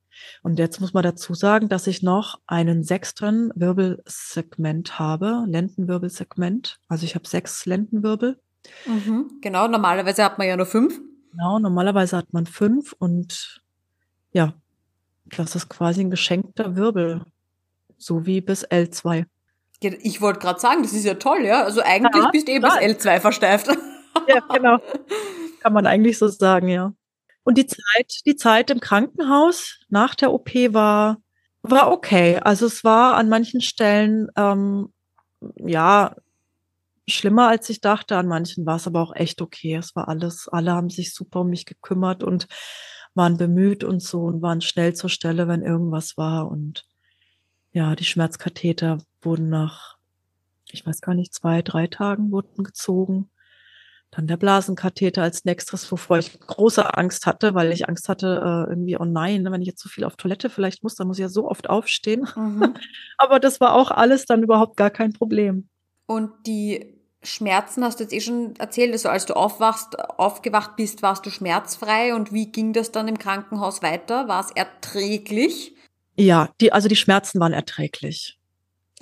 [0.43, 6.79] Und jetzt muss man dazu sagen, dass ich noch einen sechsten Wirbelsegment habe, Lendenwirbelsegment.
[6.89, 8.41] Also ich habe sechs Lendenwirbel.
[8.87, 11.01] Mhm, genau, normalerweise hat man ja nur fünf.
[11.33, 13.61] Genau, normalerweise hat man fünf und
[14.33, 14.55] ja,
[15.27, 17.25] das ist quasi ein geschenkter Wirbel.
[17.99, 19.27] So wie bis L2.
[19.81, 21.63] Ich wollte gerade sagen, das ist ja toll, ja.
[21.63, 23.69] Also eigentlich ja, bist du eh bis L2 versteift.
[24.29, 24.79] Ja, genau.
[25.61, 26.93] Kann man eigentlich so sagen, ja.
[27.45, 31.19] Und die Zeit, die Zeit im Krankenhaus nach der OP war,
[31.63, 32.39] war okay.
[32.39, 34.93] Also es war an manchen Stellen, ähm,
[35.57, 36.17] ja,
[37.07, 38.17] schlimmer als ich dachte.
[38.17, 39.77] An manchen war es aber auch echt okay.
[39.77, 42.49] Es war alles, alle haben sich super um mich gekümmert und
[43.15, 46.51] waren bemüht und so und waren schnell zur Stelle, wenn irgendwas war.
[46.51, 46.87] Und
[47.73, 49.97] ja, die Schmerzkatheter wurden nach,
[50.71, 53.31] ich weiß gar nicht, zwei, drei Tagen wurden gezogen.
[54.15, 58.71] Dann der Blasenkatheter als nächstes, wovor ich große Angst hatte, weil ich Angst hatte, äh,
[58.71, 61.19] irgendwie, oh nein, ne, wenn ich jetzt so viel auf Toilette vielleicht muss, dann muss
[61.19, 62.29] ich ja so oft aufstehen.
[62.37, 62.75] Mhm.
[63.19, 65.69] Aber das war auch alles dann überhaupt gar kein Problem.
[66.07, 66.95] Und die
[67.25, 71.31] Schmerzen hast du jetzt eh schon erzählt, also als du aufwachst, aufgewacht bist, warst du
[71.31, 74.29] schmerzfrei und wie ging das dann im Krankenhaus weiter?
[74.29, 75.75] War es erträglich?
[76.17, 78.39] Ja, die, also die Schmerzen waren erträglich.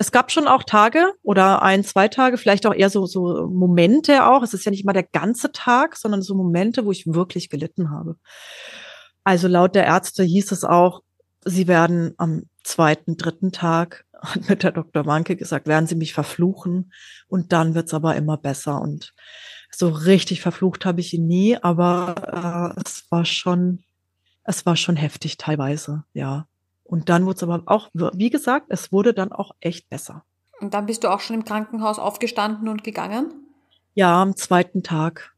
[0.03, 4.27] Es gab schon auch Tage oder ein, zwei Tage, vielleicht auch eher so, so Momente
[4.27, 4.43] auch.
[4.43, 7.89] Es ist ja nicht mal der ganze Tag, sondern so Momente, wo ich wirklich gelitten
[7.89, 8.17] habe.
[9.23, 11.03] Also laut der Ärzte hieß es auch,
[11.45, 15.05] sie werden am zweiten, dritten Tag hat mir der Dr.
[15.05, 16.91] Wanke gesagt, werden Sie mich verfluchen
[17.29, 18.81] und dann wird's aber immer besser.
[18.81, 19.13] Und
[19.71, 23.85] so richtig verflucht habe ich ihn nie, aber äh, es war schon,
[24.43, 26.45] es war schon heftig teilweise, ja.
[26.83, 30.23] Und dann wurde es aber auch, wie gesagt, es wurde dann auch echt besser.
[30.59, 33.33] Und dann bist du auch schon im Krankenhaus aufgestanden und gegangen?
[33.95, 35.33] Ja, am zweiten Tag.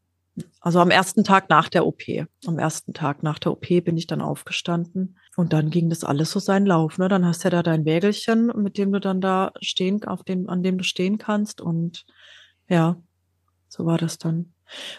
[0.60, 2.04] Also am ersten Tag nach der OP.
[2.46, 5.18] Am ersten Tag nach der OP bin ich dann aufgestanden.
[5.36, 6.98] Und dann ging das alles so seinen Lauf.
[6.98, 7.08] Ne?
[7.08, 10.50] Dann hast du ja da dein Wägelchen, mit dem du dann da stehen, auf dem,
[10.50, 11.62] an dem du stehen kannst.
[11.62, 12.06] Und
[12.68, 12.98] ja,
[13.68, 14.54] so war das dann.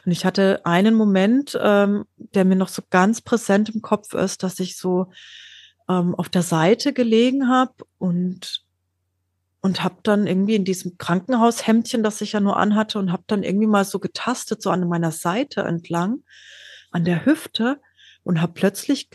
[0.05, 4.43] Und ich hatte einen Moment, ähm, der mir noch so ganz präsent im Kopf ist,
[4.43, 5.11] dass ich so
[5.89, 8.65] ähm, auf der Seite gelegen habe und
[9.67, 13.43] und habe dann irgendwie in diesem Krankenhaushemdchen, das ich ja nur anhatte, und habe dann
[13.43, 16.23] irgendwie mal so getastet, so an meiner Seite entlang,
[16.93, 17.81] an der Hüfte,
[18.23, 19.09] und habe plötzlich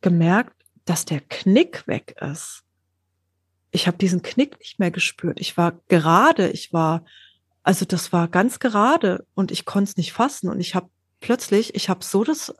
[0.00, 2.62] gemerkt, dass der Knick weg ist.
[3.70, 5.40] Ich habe diesen Knick nicht mehr gespürt.
[5.40, 7.04] Ich war gerade, ich war,
[7.62, 10.48] also das war ganz gerade und ich konnte es nicht fassen.
[10.48, 10.88] Und ich habe
[11.20, 12.54] plötzlich, ich habe so das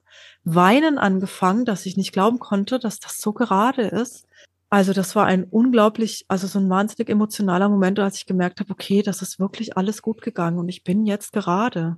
[0.44, 4.26] Weinen angefangen, dass ich nicht glauben konnte, dass das so gerade ist.
[4.70, 8.70] Also das war ein unglaublich, also so ein wahnsinnig emotionaler Moment, als ich gemerkt habe,
[8.70, 11.96] okay, das ist wirklich alles gut gegangen und ich bin jetzt gerade.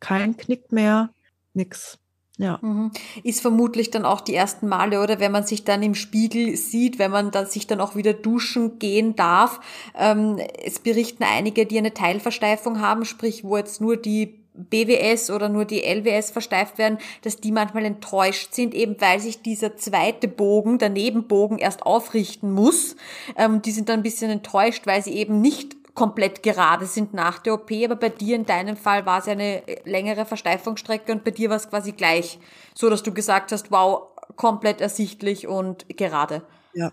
[0.00, 1.10] Kein Knick mehr,
[1.52, 1.98] nix.
[2.38, 2.60] Ja.
[2.62, 2.92] Mhm.
[3.24, 6.98] Ist vermutlich dann auch die ersten Male, oder wenn man sich dann im Spiegel sieht,
[6.98, 9.60] wenn man dann sich dann auch wieder duschen gehen darf.
[9.96, 14.38] Ähm, es berichten einige, die eine Teilversteifung haben, sprich, wo jetzt nur die
[14.70, 19.42] BWS oder nur die LWS versteift werden, dass die manchmal enttäuscht sind, eben weil sich
[19.42, 22.96] dieser zweite Bogen, der Nebenbogen erst aufrichten muss.
[23.36, 27.38] Ähm, die sind dann ein bisschen enttäuscht, weil sie eben nicht komplett gerade sind nach
[27.38, 31.32] der OP, aber bei dir in deinem Fall war es eine längere Versteifungsstrecke und bei
[31.32, 32.38] dir war es quasi gleich,
[32.72, 34.06] so dass du gesagt hast, wow,
[34.36, 36.42] komplett ersichtlich und gerade.
[36.72, 36.92] Ja,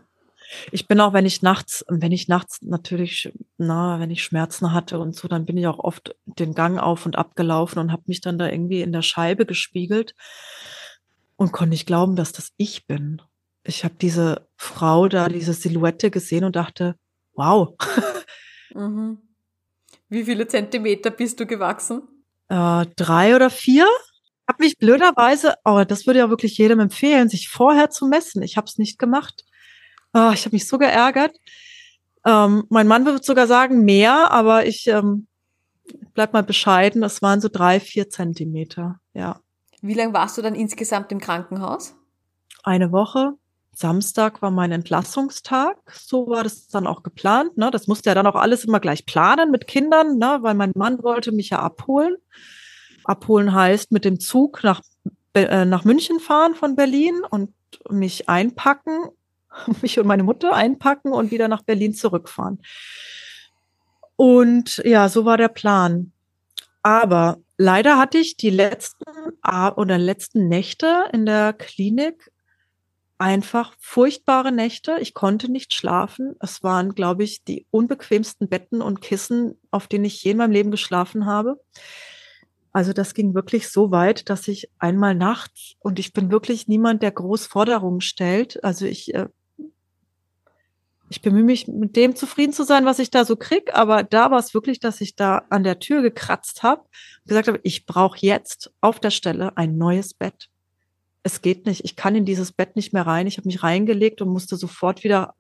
[0.72, 5.00] ich bin auch, wenn ich nachts, wenn ich nachts natürlich, na, wenn ich Schmerzen hatte
[5.00, 8.22] und so, dann bin ich auch oft den Gang auf und abgelaufen und habe mich
[8.22, 10.16] dann da irgendwie in der Scheibe gespiegelt
[11.36, 13.22] und konnte nicht glauben, dass das ich bin.
[13.64, 16.96] Ich habe diese Frau da, diese Silhouette gesehen und dachte,
[17.34, 17.76] wow.
[18.74, 19.20] Mhm.
[20.10, 22.02] Wie viele Zentimeter bist du gewachsen?
[22.50, 23.88] Äh, drei oder vier.
[24.48, 28.44] Hab mich blöderweise, aber oh, das würde ja wirklich jedem empfehlen, sich vorher zu messen.
[28.44, 29.46] Ich habe es nicht gemacht.
[30.18, 31.36] Oh, ich habe mich so geärgert.
[32.26, 35.28] Ähm, mein Mann würde sogar sagen mehr, aber ich ähm,
[36.14, 37.02] bleib mal bescheiden.
[37.02, 39.02] Das waren so drei, vier Zentimeter.
[39.14, 39.42] Ja.
[39.82, 41.96] Wie lange warst du dann insgesamt im Krankenhaus?
[42.64, 43.34] Eine Woche.
[43.74, 45.78] Samstag war mein Entlassungstag.
[45.92, 47.58] So war das dann auch geplant.
[47.58, 47.70] Ne?
[47.70, 50.38] Das musste ja dann auch alles immer gleich planen mit Kindern, ne?
[50.40, 52.16] weil mein Mann wollte mich ja abholen.
[53.04, 54.80] Abholen heißt mit dem Zug nach,
[55.34, 57.54] äh, nach München fahren von Berlin und
[57.90, 59.10] mich einpacken
[59.82, 62.62] mich und meine Mutter einpacken und wieder nach Berlin zurückfahren.
[64.16, 66.12] Und ja, so war der Plan.
[66.82, 69.04] Aber leider hatte ich die letzten
[69.76, 72.32] oder letzten Nächte in der Klinik
[73.18, 74.98] einfach furchtbare Nächte.
[75.00, 76.36] Ich konnte nicht schlafen.
[76.40, 80.52] Es waren, glaube ich, die unbequemsten Betten und Kissen, auf denen ich je in meinem
[80.52, 81.60] Leben geschlafen habe.
[82.72, 87.04] Also das ging wirklich so weit, dass ich einmal nachts, und ich bin wirklich niemand,
[87.04, 88.62] der groß Forderungen stellt.
[88.66, 89.28] Also ich äh,
[91.16, 93.74] ich bemühe mich, mit dem zufrieden zu sein, was ich da so krieg.
[93.74, 97.48] Aber da war es wirklich, dass ich da an der Tür gekratzt habe und gesagt
[97.48, 100.50] habe, ich brauche jetzt auf der Stelle ein neues Bett.
[101.24, 101.86] Es geht nicht.
[101.86, 103.28] Ich kann in dieses Bett nicht mehr rein.
[103.28, 105.36] Ich habe mich reingelegt und musste sofort wieder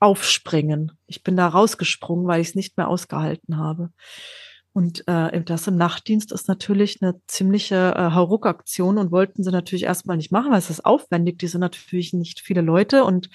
[0.00, 0.90] aufspringen.
[1.06, 3.90] Ich bin da rausgesprungen, weil ich es nicht mehr ausgehalten habe.
[4.72, 9.84] Und äh, das im Nachtdienst ist natürlich eine ziemliche äh, Hauruck-Aktion und wollten sie natürlich
[9.84, 11.38] erstmal nicht machen, weil es ist aufwendig.
[11.38, 13.30] Die sind natürlich nicht viele Leute und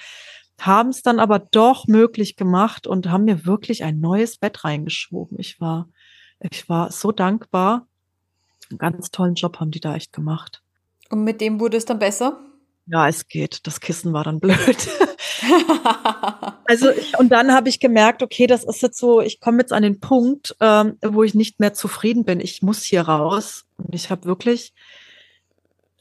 [0.59, 5.39] haben es dann aber doch möglich gemacht und haben mir wirklich ein neues Bett reingeschoben.
[5.39, 5.89] Ich war,
[6.39, 7.87] ich war so dankbar.
[8.69, 10.61] Einen ganz tollen Job haben die da echt gemacht.
[11.09, 12.39] Und mit dem wurde es dann besser?
[12.87, 13.65] Ja, es geht.
[13.65, 14.57] Das Kissen war dann blöd.
[16.65, 19.73] also ich, und dann habe ich gemerkt, okay, das ist jetzt so, ich komme jetzt
[19.73, 22.39] an den Punkt, ähm, wo ich nicht mehr zufrieden bin.
[22.39, 23.65] Ich muss hier raus.
[23.77, 24.73] Und ich habe wirklich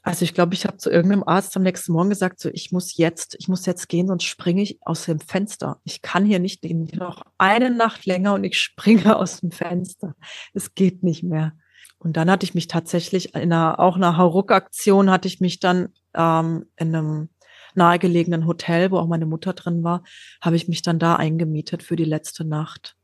[0.05, 2.95] also ich glaube, ich habe zu irgendeinem Arzt am nächsten Morgen gesagt, so ich muss
[2.95, 5.81] jetzt, ich muss jetzt gehen, sonst springe ich aus dem Fenster.
[5.83, 6.63] Ich kann hier nicht
[6.95, 10.15] noch eine Nacht länger und ich springe aus dem Fenster.
[10.53, 11.53] Es geht nicht mehr.
[11.97, 15.89] Und dann hatte ich mich tatsächlich in einer, auch einer Hauruck-Aktion hatte ich mich dann
[16.13, 17.29] ähm, in einem
[17.73, 20.03] nahegelegenen Hotel, wo auch meine Mutter drin war,
[20.39, 22.95] habe ich mich dann da eingemietet für die letzte Nacht.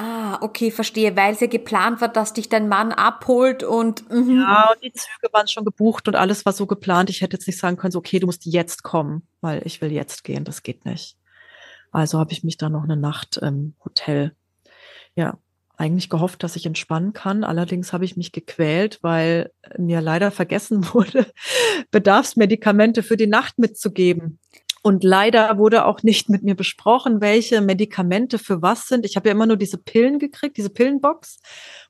[0.00, 4.42] Ah, okay, verstehe, weil es ja geplant war, dass dich dein Mann abholt und mhm.
[4.42, 7.10] ja, und die Züge waren schon gebucht und alles war so geplant.
[7.10, 9.90] Ich hätte jetzt nicht sagen können, so, okay, du musst jetzt kommen, weil ich will
[9.90, 10.44] jetzt gehen.
[10.44, 11.16] Das geht nicht.
[11.90, 14.36] Also habe ich mich dann noch eine Nacht im Hotel,
[15.16, 15.36] ja,
[15.76, 17.42] eigentlich gehofft, dass ich entspannen kann.
[17.42, 21.26] Allerdings habe ich mich gequält, weil mir leider vergessen wurde,
[21.90, 24.38] Bedarfsmedikamente für die Nacht mitzugeben.
[24.82, 29.04] Und leider wurde auch nicht mit mir besprochen, welche Medikamente für was sind.
[29.04, 31.40] Ich habe ja immer nur diese Pillen gekriegt, diese Pillenbox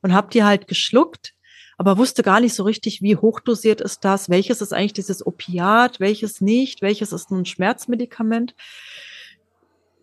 [0.01, 1.33] und habe die halt geschluckt,
[1.77, 5.99] aber wusste gar nicht so richtig, wie hochdosiert ist das, welches ist eigentlich dieses Opiat,
[5.99, 8.55] welches nicht, welches ist ein Schmerzmedikament.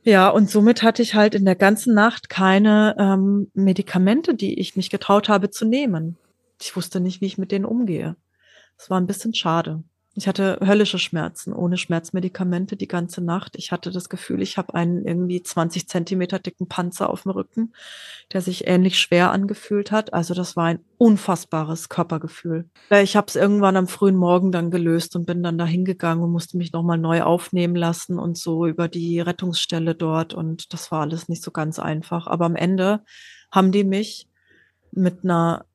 [0.02, 4.76] Ja, und somit hatte ich halt in der ganzen Nacht keine ähm, Medikamente, die ich
[4.76, 6.16] mich getraut habe zu nehmen.
[6.62, 8.14] Ich wusste nicht, wie ich mit denen umgehe.
[8.78, 9.82] Es war ein bisschen schade.
[10.18, 13.54] Ich hatte höllische Schmerzen, ohne Schmerzmedikamente die ganze Nacht.
[13.56, 17.74] Ich hatte das Gefühl, ich habe einen irgendwie 20 Zentimeter dicken Panzer auf dem Rücken,
[18.32, 20.14] der sich ähnlich schwer angefühlt hat.
[20.14, 22.70] Also das war ein unfassbares Körpergefühl.
[22.90, 26.32] Ich habe es irgendwann am frühen Morgen dann gelöst und bin dann da hingegangen und
[26.32, 30.32] musste mich nochmal neu aufnehmen lassen und so über die Rettungsstelle dort.
[30.32, 32.26] Und das war alles nicht so ganz einfach.
[32.26, 33.04] Aber am Ende
[33.50, 34.28] haben die mich
[34.92, 35.66] mit einer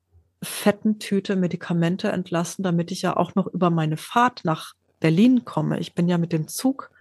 [0.44, 5.80] fetten Tüte Medikamente entlassen, damit ich ja auch noch über meine Fahrt nach Berlin komme.
[5.80, 6.92] Ich bin ja mit dem Zug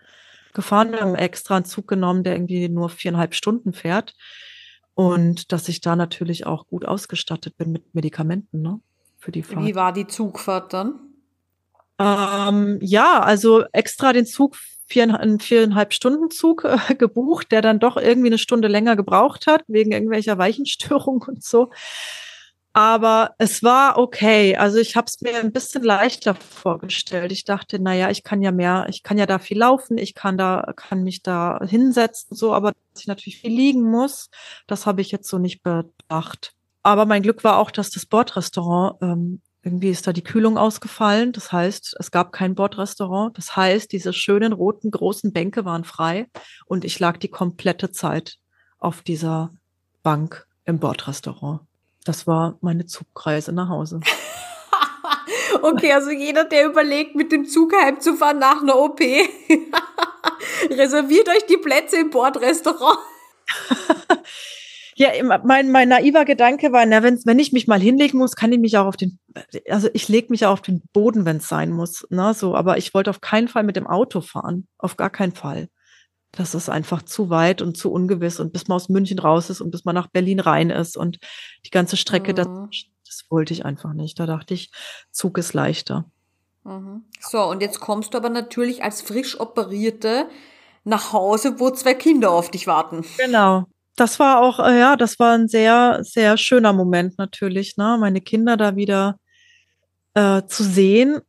[0.53, 4.15] gefahren, wir haben extra einen Zug genommen, der irgendwie nur viereinhalb Stunden fährt.
[4.95, 8.81] Und dass ich da natürlich auch gut ausgestattet bin mit Medikamenten, ne?
[9.19, 9.65] Für die Fahrt.
[9.65, 10.99] Wie war die Zugfahrt dann?
[11.99, 17.97] Ähm, ja, also extra den Zug, viereinhalb, viereinhalb Stunden Zug äh, gebucht, der dann doch
[17.97, 21.71] irgendwie eine Stunde länger gebraucht hat, wegen irgendwelcher Weichenstörungen und so.
[22.73, 24.57] Aber es war okay.
[24.57, 27.33] Also ich habe es mir ein bisschen leichter vorgestellt.
[27.33, 30.15] Ich dachte, na ja, ich kann ja mehr, ich kann ja da viel laufen, ich
[30.15, 34.31] kann da, kann mich da hinsetzen, so, aber dass ich natürlich viel liegen muss,
[34.69, 36.53] das habe ich jetzt so nicht bedacht.
[36.83, 41.33] Aber mein Glück war auch, dass das Bordrestaurant ähm, irgendwie ist da die Kühlung ausgefallen.
[41.33, 43.37] Das heißt, es gab kein Bordrestaurant.
[43.37, 46.29] Das heißt, diese schönen roten großen Bänke waren frei
[46.67, 48.39] und ich lag die komplette Zeit
[48.79, 49.53] auf dieser
[50.03, 51.61] Bank im Bordrestaurant.
[52.05, 54.01] Das war meine Zugreise nach Hause.
[55.63, 59.01] okay, also jeder, der überlegt, mit dem Zug heimzufahren nach einer OP,
[60.71, 62.99] reserviert euch die Plätze im Bordrestaurant.
[64.97, 65.11] ja,
[65.45, 68.59] mein, mein naiver Gedanke war, na, wenn, wenn ich mich mal hinlegen muss, kann ich
[68.59, 69.19] mich auch auf den,
[69.69, 72.07] also ich lege mich auch auf den Boden, wenn es sein muss.
[72.11, 74.69] Ne, so, aber ich wollte auf keinen Fall mit dem Auto fahren.
[74.79, 75.69] Auf gar keinen Fall.
[76.33, 79.61] Das ist einfach zu weit und zu ungewiss und bis man aus München raus ist
[79.61, 81.19] und bis man nach Berlin rein ist und
[81.67, 82.37] die ganze Strecke, mhm.
[82.37, 82.47] das,
[83.05, 84.19] das wollte ich einfach nicht.
[84.21, 84.71] Da dachte ich,
[85.11, 86.05] Zug ist leichter.
[86.65, 87.05] Mhm.
[87.21, 90.29] So, und jetzt kommst du aber natürlich als frisch operierte
[90.85, 93.05] nach Hause, wo zwei Kinder auf dich warten.
[93.19, 93.65] Genau.
[93.97, 97.99] Das war auch, äh, ja, das war ein sehr, sehr schöner Moment natürlich, ne?
[98.01, 99.17] Meine Kinder da wieder
[100.15, 101.21] äh, zu sehen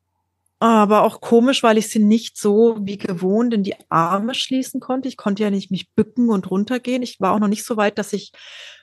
[0.61, 5.09] aber auch komisch, weil ich sie nicht so wie gewohnt in die Arme schließen konnte.
[5.09, 7.01] Ich konnte ja nicht mich bücken und runtergehen.
[7.01, 8.31] Ich war auch noch nicht so weit, dass ich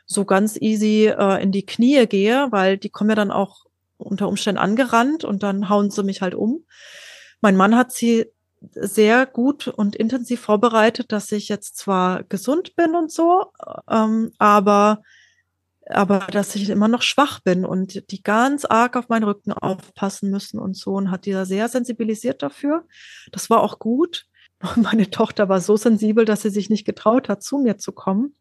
[0.04, 3.64] so ganz easy äh, in die Knie gehe, weil die kommen ja dann auch
[3.96, 6.64] unter Umständen angerannt und dann hauen sie mich halt um.
[7.40, 8.26] Mein Mann hat sie
[8.60, 13.52] sehr gut und intensiv vorbereitet, dass ich jetzt zwar gesund bin und so,
[13.88, 15.02] ähm, aber
[15.90, 20.30] aber dass ich immer noch schwach bin und die ganz arg auf meinen Rücken aufpassen
[20.30, 22.84] müssen und so und hat die da sehr sensibilisiert dafür.
[23.32, 24.26] Das war auch gut.
[24.60, 27.92] Und meine Tochter war so sensibel, dass sie sich nicht getraut hat, zu mir zu
[27.92, 28.34] kommen.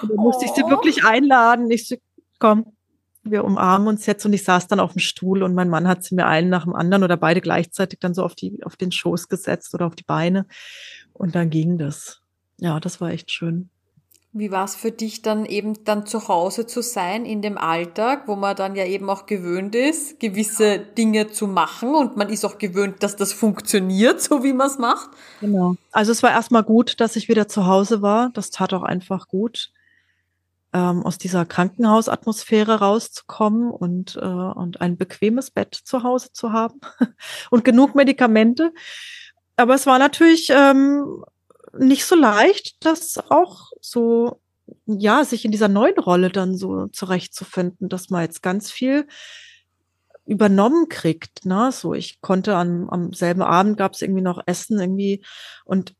[0.00, 0.70] Und dann musste ich sie oh.
[0.70, 1.70] wirklich einladen.
[1.70, 1.96] Ich so,
[2.38, 2.72] komm,
[3.22, 6.02] wir umarmen uns jetzt und ich saß dann auf dem Stuhl und mein Mann hat
[6.02, 8.90] sie mir einen nach dem anderen oder beide gleichzeitig dann so auf die, auf den
[8.90, 10.46] Schoß gesetzt oder auf die Beine.
[11.12, 12.20] Und dann ging das.
[12.58, 13.70] Ja, das war echt schön.
[14.34, 18.26] Wie war es für dich dann eben dann zu Hause zu sein in dem Alltag,
[18.26, 22.46] wo man dann ja eben auch gewöhnt ist, gewisse Dinge zu machen und man ist
[22.46, 25.10] auch gewöhnt, dass das funktioniert, so wie man es macht?
[25.40, 25.76] Genau.
[25.90, 28.30] Also es war erstmal gut, dass ich wieder zu Hause war.
[28.32, 29.70] Das tat auch einfach gut,
[30.72, 36.80] ähm, aus dieser Krankenhausatmosphäre rauszukommen und, äh, und ein bequemes Bett zu Hause zu haben
[37.50, 38.72] und genug Medikamente.
[39.56, 41.22] Aber es war natürlich ähm,
[41.78, 44.40] nicht so leicht, das auch so,
[44.86, 49.06] ja, sich in dieser neuen Rolle dann so zurechtzufinden, dass man jetzt ganz viel
[50.24, 51.44] übernommen kriegt.
[51.44, 51.70] Ne?
[51.72, 55.24] So, ich konnte am, am selben Abend gab es irgendwie noch Essen irgendwie
[55.64, 55.94] und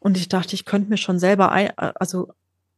[0.00, 2.28] und ich dachte, ich könnte mir schon selber ein, also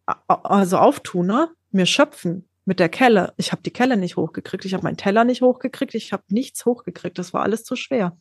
[0.07, 1.51] also auftun, ne?
[1.71, 3.33] Mir schöpfen mit der Kelle.
[3.37, 6.65] Ich habe die Kelle nicht hochgekriegt, ich habe meinen Teller nicht hochgekriegt, ich habe nichts
[6.65, 7.19] hochgekriegt.
[7.19, 8.17] Das war alles zu schwer.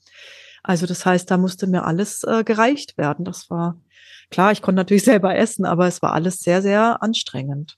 [0.70, 3.26] Also das heißt, da musste mir alles äh, gereicht werden.
[3.26, 3.76] Das war
[4.30, 7.78] Klar, ich konnte natürlich selber essen, aber es war alles sehr, sehr anstrengend.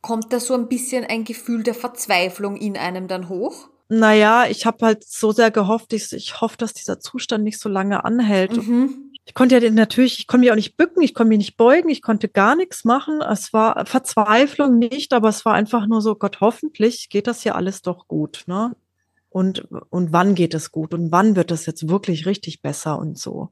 [0.00, 3.68] Kommt da so ein bisschen ein Gefühl der Verzweiflung in einem dann hoch?
[3.88, 7.70] Naja, ich habe halt so sehr gehofft, ich, ich hoffe, dass dieser Zustand nicht so
[7.70, 8.54] lange anhält.
[8.54, 9.12] Mhm.
[9.24, 11.88] ich konnte ja natürlich, ich konnte mich auch nicht bücken, ich konnte mich nicht beugen,
[11.88, 13.22] ich konnte gar nichts machen.
[13.22, 17.54] Es war Verzweiflung nicht, aber es war einfach nur so, Gott, hoffentlich geht das ja
[17.54, 18.76] alles doch gut, ne?
[19.38, 23.16] Und, und wann geht es gut und wann wird es jetzt wirklich richtig besser und
[23.16, 23.50] so.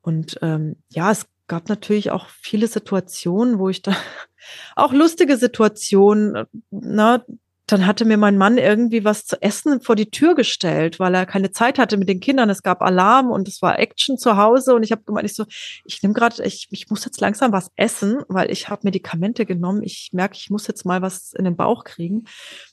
[0.00, 3.92] Und ähm, ja, es gab natürlich auch viele Situationen, wo ich da
[4.74, 7.24] auch lustige Situationen, na, ne,
[7.66, 11.26] dann hatte mir mein Mann irgendwie was zu essen vor die Tür gestellt, weil er
[11.26, 12.50] keine Zeit hatte mit den Kindern.
[12.50, 15.44] Es gab Alarm und es war Action zu Hause und ich habe gemeint, ich so,
[15.84, 19.84] ich nehme gerade, ich, ich muss jetzt langsam was essen, weil ich habe Medikamente genommen.
[19.84, 22.24] Ich merke, ich muss jetzt mal was in den Bauch kriegen.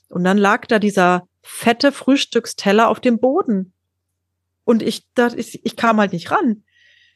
[0.08, 3.72] Und dann lag da dieser fette Frühstücksteller auf dem Boden.
[4.64, 6.62] Und ich, da, ich, ich kam halt nicht ran.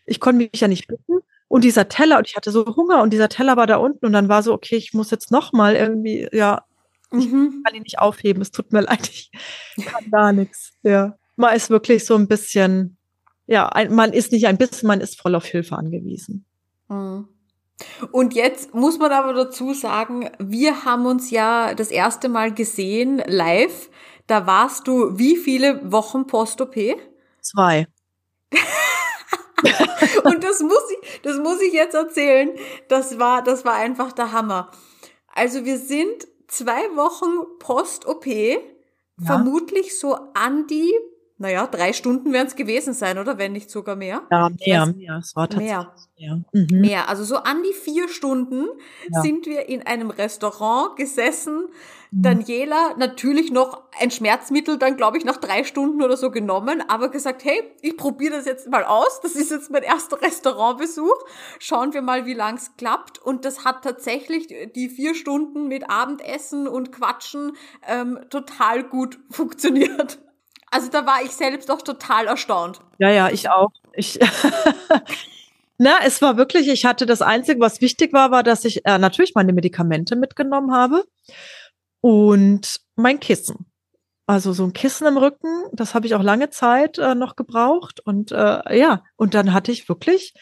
[0.05, 1.20] Ich konnte mich ja nicht bitten.
[1.49, 4.12] Und dieser Teller, und ich hatte so Hunger und dieser Teller war da unten und
[4.12, 6.64] dann war so, okay, ich muss jetzt noch mal irgendwie, ja,
[7.12, 7.62] ich mhm.
[7.64, 9.31] kann ihn nicht aufheben, es tut mir leid, ich
[9.85, 10.72] kann gar nichts.
[10.83, 11.16] Ja.
[11.37, 12.97] Man ist wirklich so ein bisschen,
[13.47, 16.45] ja, ein, man ist nicht ein bisschen, man ist voll auf Hilfe angewiesen.
[16.89, 17.29] Mhm.
[18.11, 23.22] Und jetzt muss man aber dazu sagen, wir haben uns ja das erste Mal gesehen
[23.27, 23.91] live.
[24.27, 26.77] Da warst du wie viele Wochen Post-OP?
[27.41, 27.87] Zwei.
[30.24, 32.51] und das muss ich, das muss ich jetzt erzählen.
[32.89, 34.70] Das war, das war einfach der Hammer.
[35.35, 38.59] Also wir sind zwei Wochen Post-OP, ja.
[39.22, 40.93] vermutlich so an die,
[41.39, 43.37] naja, drei Stunden werden es gewesen sein, oder?
[43.39, 44.22] Wenn nicht sogar mehr.
[44.31, 45.18] Ja, mehr, mehr.
[45.18, 45.95] Es war tatsächlich mehr.
[46.18, 46.45] Mehr.
[46.53, 46.81] Mhm.
[46.81, 47.09] mehr.
[47.09, 48.66] Also so an die vier Stunden
[49.11, 49.20] ja.
[49.20, 51.68] sind wir in einem Restaurant gesessen.
[52.11, 57.11] Daniela natürlich noch ein Schmerzmittel dann, glaube ich, nach drei Stunden oder so genommen, aber
[57.11, 59.20] gesagt, hey, ich probiere das jetzt mal aus.
[59.22, 61.16] Das ist jetzt mein erster Restaurantbesuch.
[61.59, 63.18] Schauen wir mal, wie lang es klappt.
[63.18, 67.52] Und das hat tatsächlich die vier Stunden mit Abendessen und Quatschen
[67.86, 70.18] ähm, total gut funktioniert.
[70.70, 72.80] Also da war ich selbst auch total erstaunt.
[72.98, 73.70] Ja, ja, ich auch.
[73.92, 74.18] Ich
[75.78, 78.98] Na, es war wirklich, ich hatte das Einzige, was wichtig war, war, dass ich äh,
[78.98, 81.04] natürlich meine Medikamente mitgenommen habe
[82.07, 83.66] und mein Kissen.
[84.26, 87.98] Also so ein Kissen im Rücken, das habe ich auch lange Zeit äh, noch gebraucht.
[87.98, 90.32] Und äh, ja, und dann hatte ich wirklich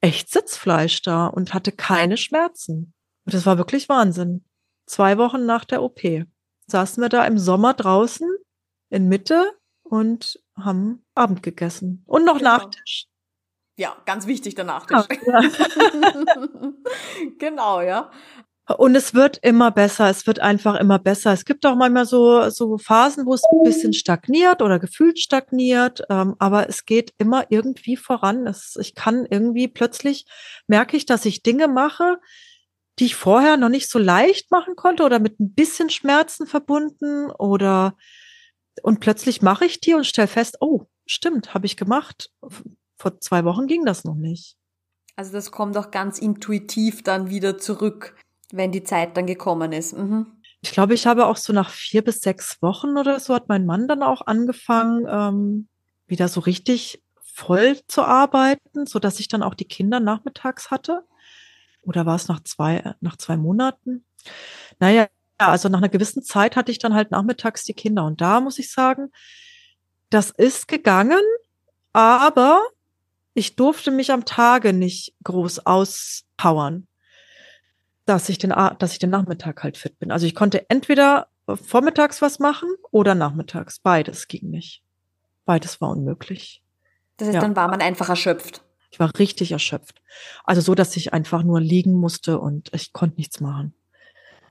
[0.00, 2.94] echt Sitzfleisch da und hatte keine Schmerzen.
[3.26, 4.46] Und das war wirklich Wahnsinn.
[4.86, 6.00] Zwei Wochen nach der OP
[6.66, 8.26] saßen wir da im Sommer draußen
[8.88, 9.52] in Mitte
[9.82, 12.04] und haben Abend gegessen.
[12.06, 12.56] Und noch genau.
[12.56, 13.06] Nachtisch.
[13.76, 15.06] Ja, ganz wichtig der Nachtisch.
[15.26, 15.40] Ja,
[17.38, 18.10] genau, ja.
[18.68, 21.32] Und es wird immer besser, es wird einfach immer besser.
[21.32, 26.02] Es gibt auch manchmal so, so Phasen, wo es ein bisschen stagniert oder gefühlt stagniert,
[26.08, 28.46] ähm, aber es geht immer irgendwie voran.
[28.46, 30.26] Es, ich kann irgendwie plötzlich
[30.68, 32.18] merke ich, dass ich Dinge mache,
[33.00, 37.32] die ich vorher noch nicht so leicht machen konnte oder mit ein bisschen Schmerzen verbunden
[37.32, 37.96] oder
[38.82, 42.30] und plötzlich mache ich die und stelle fest, oh, stimmt, habe ich gemacht.
[42.96, 44.56] Vor zwei Wochen ging das noch nicht.
[45.16, 48.14] Also das kommt auch ganz intuitiv dann wieder zurück
[48.52, 49.96] wenn die Zeit dann gekommen ist.
[49.96, 50.26] Mhm.
[50.60, 53.66] Ich glaube, ich habe auch so nach vier bis sechs Wochen oder so hat mein
[53.66, 55.68] Mann dann auch angefangen, ähm,
[56.06, 61.02] wieder so richtig voll zu arbeiten, so dass ich dann auch die Kinder nachmittags hatte.
[61.82, 64.04] Oder war es nach zwei, nach zwei Monaten?
[64.78, 68.04] Naja, also nach einer gewissen Zeit hatte ich dann halt nachmittags die Kinder.
[68.04, 69.10] Und da muss ich sagen,
[70.10, 71.22] das ist gegangen,
[71.92, 72.62] aber
[73.34, 76.86] ich durfte mich am Tage nicht groß auspowern
[78.04, 80.10] dass ich den, dass ich den Nachmittag halt fit bin.
[80.10, 83.78] Also ich konnte entweder vormittags was machen oder nachmittags.
[83.78, 84.82] Beides ging nicht.
[85.44, 86.62] Beides war unmöglich.
[87.16, 87.40] Das heißt, ja.
[87.40, 88.62] dann war man einfach erschöpft.
[88.90, 90.02] Ich war richtig erschöpft.
[90.44, 93.74] Also so, dass ich einfach nur liegen musste und ich konnte nichts machen.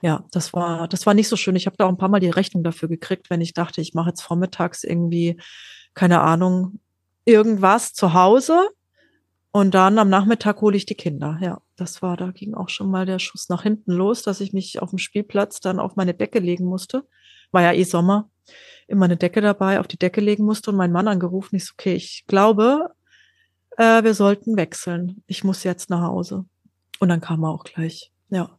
[0.01, 1.55] Ja, das war, das war nicht so schön.
[1.55, 3.93] Ich habe da auch ein paar Mal die Rechnung dafür gekriegt, wenn ich dachte, ich
[3.93, 5.39] mache jetzt vormittags irgendwie,
[5.93, 6.79] keine Ahnung,
[7.23, 8.69] irgendwas zu Hause
[9.51, 11.37] und dann am Nachmittag hole ich die Kinder.
[11.41, 14.53] Ja, das war, da ging auch schon mal der Schuss nach hinten los, dass ich
[14.53, 17.05] mich auf dem Spielplatz dann auf meine Decke legen musste.
[17.51, 18.29] War ja eh Sommer.
[18.87, 21.55] Immer eine Decke dabei, auf die Decke legen musste und mein Mann angerufen.
[21.57, 22.93] Ich so, okay, ich glaube,
[23.77, 25.23] äh, wir sollten wechseln.
[25.27, 26.45] Ich muss jetzt nach Hause.
[26.99, 28.11] Und dann kam er auch gleich.
[28.29, 28.57] Ja.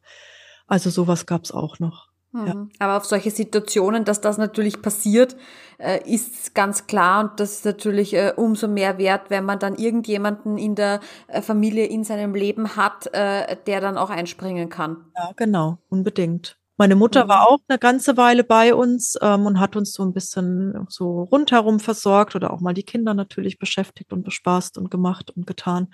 [0.67, 2.12] Also sowas gab's auch noch.
[2.35, 2.55] Ja.
[2.55, 2.71] Mhm.
[2.79, 5.37] Aber auf solche Situationen, dass das natürlich passiert,
[5.79, 9.75] äh, ist ganz klar und das ist natürlich äh, umso mehr wert, wenn man dann
[9.75, 15.05] irgendjemanden in der äh, Familie in seinem Leben hat, der dann auch einspringen kann.
[15.17, 16.57] Ja, genau, unbedingt.
[16.79, 17.29] Meine Mutter mhm.
[17.29, 21.23] war auch eine ganze Weile bei uns ähm, und hat uns so ein bisschen so
[21.25, 25.93] rundherum versorgt oder auch mal die Kinder natürlich beschäftigt und bespaßt und gemacht und getan.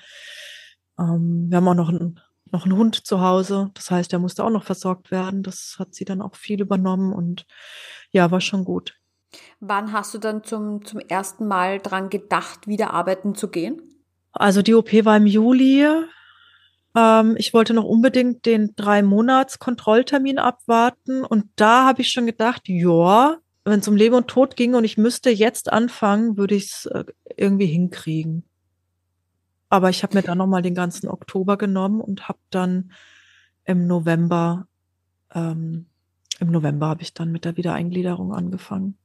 [0.98, 2.20] Ähm, wir haben auch noch einen
[2.52, 3.70] noch einen Hund zu Hause.
[3.74, 5.42] Das heißt, er musste auch noch versorgt werden.
[5.42, 7.46] Das hat sie dann auch viel übernommen und
[8.10, 8.94] ja, war schon gut.
[9.60, 13.82] Wann hast du dann zum, zum ersten Mal dran gedacht, wieder arbeiten zu gehen?
[14.32, 15.86] Also die OP war im Juli.
[16.96, 22.26] Ähm, ich wollte noch unbedingt den drei Monats Kontrolltermin abwarten und da habe ich schon
[22.26, 26.54] gedacht, ja, wenn es um Leben und Tod ging und ich müsste jetzt anfangen, würde
[26.54, 27.04] ich es äh,
[27.36, 28.47] irgendwie hinkriegen.
[29.68, 32.92] Aber ich habe mir dann noch mal den ganzen Oktober genommen und habe dann
[33.64, 34.66] im November
[35.34, 35.86] ähm,
[36.40, 38.96] im November habe ich dann mit der Wiedereingliederung angefangen.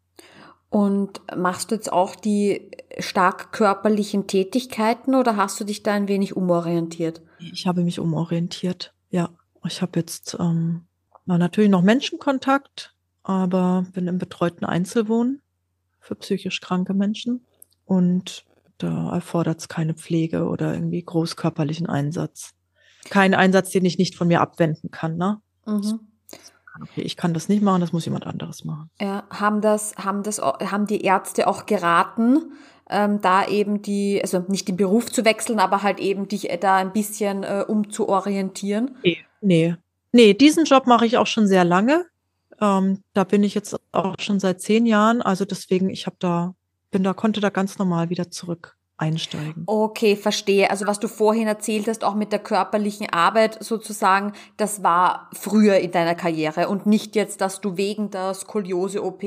[0.70, 6.08] Und machst du jetzt auch die stark körperlichen Tätigkeiten oder hast du dich da ein
[6.08, 7.22] wenig umorientiert?
[7.40, 9.30] Ich habe mich umorientiert, ja.
[9.66, 10.86] Ich habe jetzt ähm,
[11.26, 15.42] natürlich noch Menschenkontakt, aber bin im betreuten Einzelwohnen
[16.00, 17.46] für psychisch kranke Menschen.
[17.86, 18.46] Und
[18.84, 22.52] da erfordert es keine Pflege oder irgendwie großkörperlichen Einsatz.
[23.10, 25.40] Kein Einsatz, den ich nicht von mir abwenden kann, ne?
[25.66, 26.00] Mhm
[26.82, 28.90] okay, ich kann das nicht machen, das muss jemand anderes machen.
[29.00, 32.54] Ja, haben das, haben das, haben die Ärzte auch geraten,
[32.90, 36.78] ähm, da eben die, also nicht den Beruf zu wechseln, aber halt eben dich da
[36.78, 38.98] ein bisschen äh, umzuorientieren?
[39.04, 39.76] Nee, nee.
[40.12, 42.06] Nee, diesen Job mache ich auch schon sehr lange.
[42.62, 45.22] Ähm, da bin ich jetzt auch schon seit zehn Jahren.
[45.22, 46.54] Also deswegen, ich habe da,
[46.94, 49.64] bin da, konnte da ganz normal wieder zurück einsteigen.
[49.66, 50.70] Okay, verstehe.
[50.70, 55.78] Also was du vorhin erzählt hast, auch mit der körperlichen Arbeit sozusagen, das war früher
[55.78, 59.24] in deiner Karriere und nicht jetzt, dass du wegen der Skoliose-OP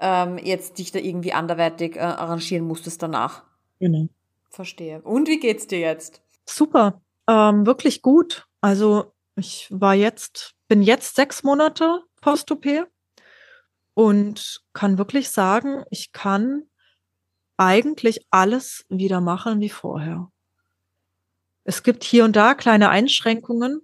[0.00, 3.44] ähm, jetzt dich da irgendwie anderweitig äh, arrangieren musstest danach.
[3.78, 4.08] Genau.
[4.50, 5.02] Verstehe.
[5.02, 6.22] Und wie geht's dir jetzt?
[6.46, 8.46] Super, ähm, wirklich gut.
[8.60, 12.66] Also ich war jetzt, bin jetzt sechs Monate Post-OP
[13.94, 16.64] und kann wirklich sagen, ich kann
[17.56, 20.30] eigentlich alles wieder machen wie vorher.
[21.64, 23.80] Es gibt hier und da kleine Einschränkungen.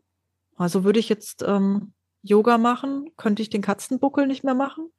[0.57, 4.93] Also würde ich jetzt ähm, Yoga machen, könnte ich den Katzenbuckel nicht mehr machen.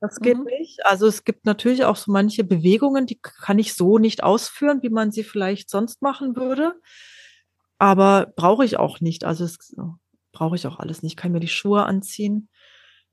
[0.00, 0.44] Das geht mhm.
[0.44, 0.84] nicht.
[0.84, 4.90] Also es gibt natürlich auch so manche Bewegungen, die kann ich so nicht ausführen, wie
[4.90, 6.74] man sie vielleicht sonst machen würde.
[7.78, 9.24] Aber brauche ich auch nicht.
[9.24, 9.76] Also es
[10.32, 11.12] brauche ich auch alles nicht.
[11.12, 12.48] Ich kann mir die Schuhe anziehen.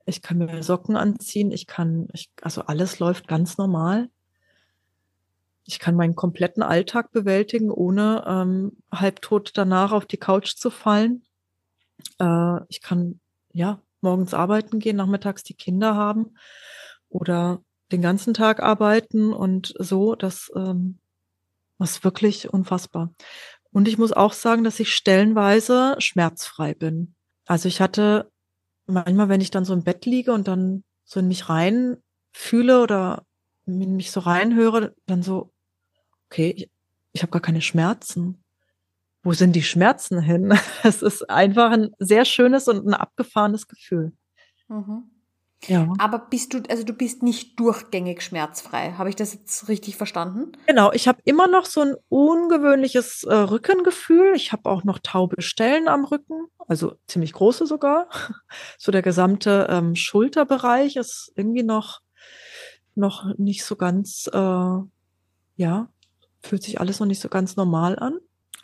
[0.06, 1.52] Ich kann mir Socken anziehen.
[1.52, 4.10] Ich kann, ich, also alles läuft ganz normal
[5.66, 11.24] ich kann meinen kompletten Alltag bewältigen, ohne ähm, halbtot danach auf die Couch zu fallen.
[12.20, 13.20] Äh, ich kann
[13.52, 16.36] ja morgens arbeiten gehen, nachmittags die Kinder haben
[17.10, 17.62] oder
[17.92, 20.16] den ganzen Tag arbeiten und so.
[20.16, 21.00] Das ähm,
[21.80, 23.14] ist wirklich unfassbar.
[23.72, 27.16] Und ich muss auch sagen, dass ich stellenweise schmerzfrei bin.
[27.46, 28.32] Also ich hatte
[28.86, 31.98] manchmal, wenn ich dann so im Bett liege und dann so in mich rein
[32.32, 33.26] fühle oder
[33.66, 35.52] mich so reinhöre, dann so,
[36.36, 36.70] okay, ich,
[37.14, 38.44] ich habe gar keine Schmerzen.
[39.24, 40.54] Wo sind die Schmerzen hin?
[40.84, 44.12] Es ist einfach ein sehr schönes und ein abgefahrenes Gefühl.
[44.68, 45.10] Mhm.
[45.68, 45.92] Ja.
[45.98, 48.92] Aber bist du, also du bist nicht durchgängig schmerzfrei.
[48.92, 50.52] Habe ich das jetzt richtig verstanden?
[50.68, 54.34] Genau, ich habe immer noch so ein ungewöhnliches äh, Rückengefühl.
[54.36, 58.10] Ich habe auch noch taube Stellen am Rücken, also ziemlich große sogar.
[58.78, 62.02] So der gesamte ähm, Schulterbereich ist irgendwie noch,
[62.94, 64.78] noch nicht so ganz, äh,
[65.56, 65.90] ja,
[66.46, 68.20] fühlt sich alles noch nicht so ganz normal an.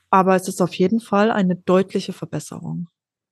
[0.09, 2.89] Aber es ist auf jeden Fall eine deutliche Verbesserung.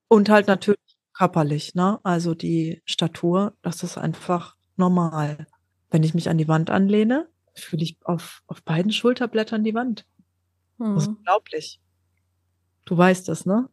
[0.08, 0.80] Und halt natürlich
[1.14, 2.00] körperlich, ne?
[2.04, 5.48] Also die Statur, das ist einfach normal.
[5.90, 10.06] Wenn ich mich an die Wand anlehne, fühle ich auf, auf beiden Schulterblättern die Wand.
[10.80, 10.96] Hm.
[10.96, 11.80] Das ist unglaublich.
[12.86, 13.70] Du weißt das, ne?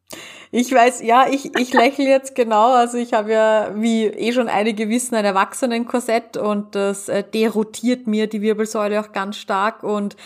[0.50, 2.72] Ich weiß, ja, ich, ich lächle jetzt genau.
[2.72, 8.06] Also ich habe ja, wie eh schon einige wissen, ein Erwachsenenkorsett und das äh, derotiert
[8.06, 9.82] mir die Wirbelsäule auch ganz stark.
[9.82, 10.16] Und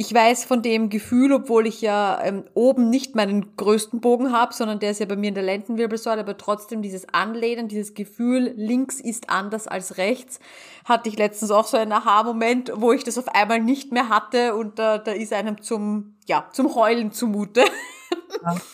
[0.00, 4.54] ich weiß von dem Gefühl, obwohl ich ja ähm, oben nicht meinen größten Bogen habe,
[4.54, 8.54] sondern der ist ja bei mir in der Lendenwirbelsäule, aber trotzdem dieses Anlehnen, dieses Gefühl,
[8.56, 10.40] links ist anders als rechts,
[10.86, 14.56] hatte ich letztens auch so einen Aha-Moment, wo ich das auf einmal nicht mehr hatte
[14.56, 17.62] und äh, da ist einem zum, ja, zum Heulen zumute.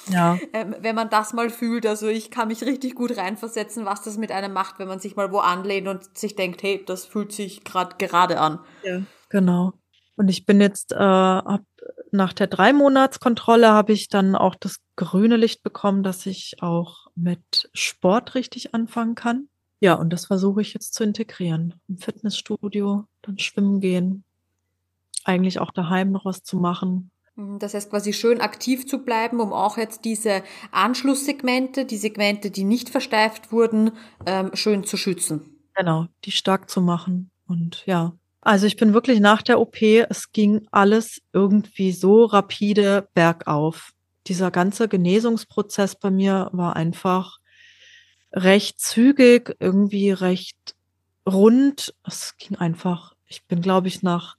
[0.08, 0.38] Ja.
[0.52, 4.16] ähm, wenn man das mal fühlt, also ich kann mich richtig gut reinversetzen, was das
[4.16, 7.32] mit einem macht, wenn man sich mal wo anlehnt und sich denkt, hey, das fühlt
[7.32, 8.60] sich gerade gerade an.
[8.84, 9.72] Ja, genau.
[10.16, 11.62] Und ich bin jetzt äh, hab,
[12.10, 17.06] nach der drei Monatskontrolle habe ich dann auch das grüne Licht bekommen, dass ich auch
[17.14, 19.48] mit Sport richtig anfangen kann.
[19.80, 21.74] Ja, und das versuche ich jetzt zu integrieren.
[21.86, 24.24] Im Fitnessstudio, dann schwimmen gehen,
[25.24, 27.10] eigentlich auch daheim noch was zu machen.
[27.34, 30.42] Mhm, das heißt quasi schön aktiv zu bleiben, um auch jetzt diese
[30.72, 33.92] Anschlusssegmente, die Segmente, die nicht versteift wurden,
[34.24, 35.60] ähm, schön zu schützen.
[35.74, 37.30] Genau, die stark zu machen.
[37.46, 38.16] Und ja,
[38.46, 43.90] also ich bin wirklich nach der OP, es ging alles irgendwie so rapide bergauf.
[44.28, 47.38] Dieser ganze Genesungsprozess bei mir war einfach
[48.32, 50.76] recht zügig, irgendwie recht
[51.28, 51.92] rund.
[52.04, 54.36] Es ging einfach, ich bin, glaube ich, nach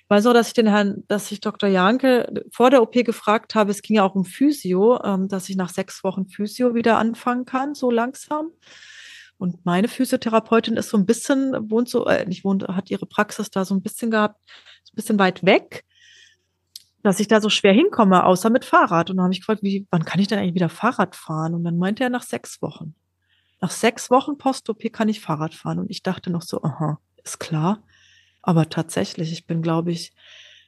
[0.00, 1.68] Ich weiß auch, dass ich den Herrn, dass ich Dr.
[1.68, 5.54] Janke vor der OP gefragt habe, es ging ja auch um Physio, ähm, dass ich
[5.54, 8.50] nach sechs Wochen Physio wieder anfangen kann, so langsam.
[9.38, 13.50] Und meine Physiotherapeutin ist so ein bisschen, wohnt so, äh, nicht wohnt, hat ihre Praxis
[13.50, 14.40] da so ein bisschen gehabt,
[14.84, 15.84] so ein bisschen weit weg,
[17.02, 19.10] dass ich da so schwer hinkomme, außer mit Fahrrad.
[19.10, 21.54] Und dann habe ich gefragt, wie, wann kann ich denn eigentlich wieder Fahrrad fahren?
[21.54, 22.94] Und dann meinte er nach sechs Wochen.
[23.60, 25.78] Nach sechs Wochen Post-OP kann ich Fahrrad fahren.
[25.78, 27.82] Und ich dachte noch so, aha, ist klar.
[28.40, 30.12] Aber tatsächlich, ich bin, glaube ich,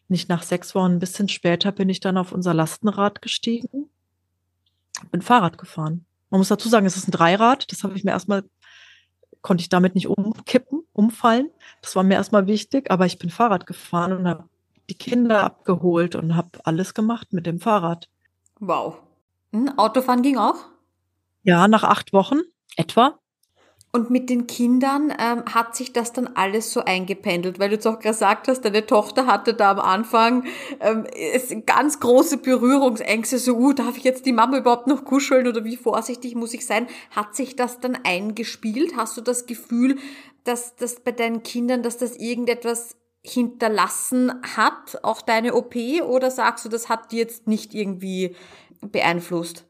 [0.08, 3.90] nicht nach sechs Wochen, ein bisschen später bin ich dann auf unser Lastenrad gestiegen,
[5.10, 6.06] bin Fahrrad gefahren.
[6.30, 7.70] Man muss dazu sagen, es ist ein Dreirad.
[7.70, 8.44] Das habe ich mir erstmal,
[9.43, 11.51] konnte ich damit nicht umkippen, umfallen.
[11.82, 14.45] Das war mir erstmal wichtig, aber ich bin Fahrrad gefahren und habe
[14.89, 18.09] die Kinder abgeholt und habe alles gemacht mit dem Fahrrad.
[18.61, 18.99] Wow.
[19.53, 20.57] Hm, Autofahren ging auch?
[21.43, 22.41] Ja, nach acht Wochen
[22.76, 23.18] etwa.
[23.97, 27.86] Und mit den Kindern ähm, hat sich das dann alles so eingependelt, weil du jetzt
[27.86, 30.44] auch gesagt hast, deine Tochter hatte da am Anfang
[30.80, 31.07] ähm,
[31.64, 35.78] ganz große Berührungsängste, so, uh, darf ich jetzt die Mama überhaupt noch kuscheln oder wie
[35.78, 36.88] vorsichtig muss ich sein?
[37.11, 38.99] Hat sich das dann eingespielt?
[38.99, 39.97] Hast du das Gefühl,
[40.44, 45.74] dass das bei deinen Kindern, dass das irgendetwas hinterlassen hat, auch deine OP,
[46.07, 48.36] oder sagst du, das hat die jetzt nicht irgendwie
[48.82, 49.64] beeinflusst?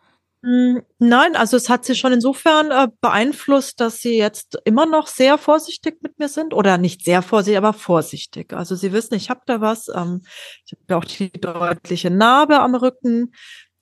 [0.47, 5.09] Hm, nein, also es hat sie schon insofern äh, beeinflusst, dass sie jetzt immer noch
[5.09, 8.53] sehr vorsichtig mit mir sind oder nicht sehr vorsichtig, aber vorsichtig.
[8.53, 9.89] Also sie wissen, ich habe da was.
[9.89, 10.23] Ähm,
[10.65, 13.33] ich habe auch die deutliche Narbe am Rücken.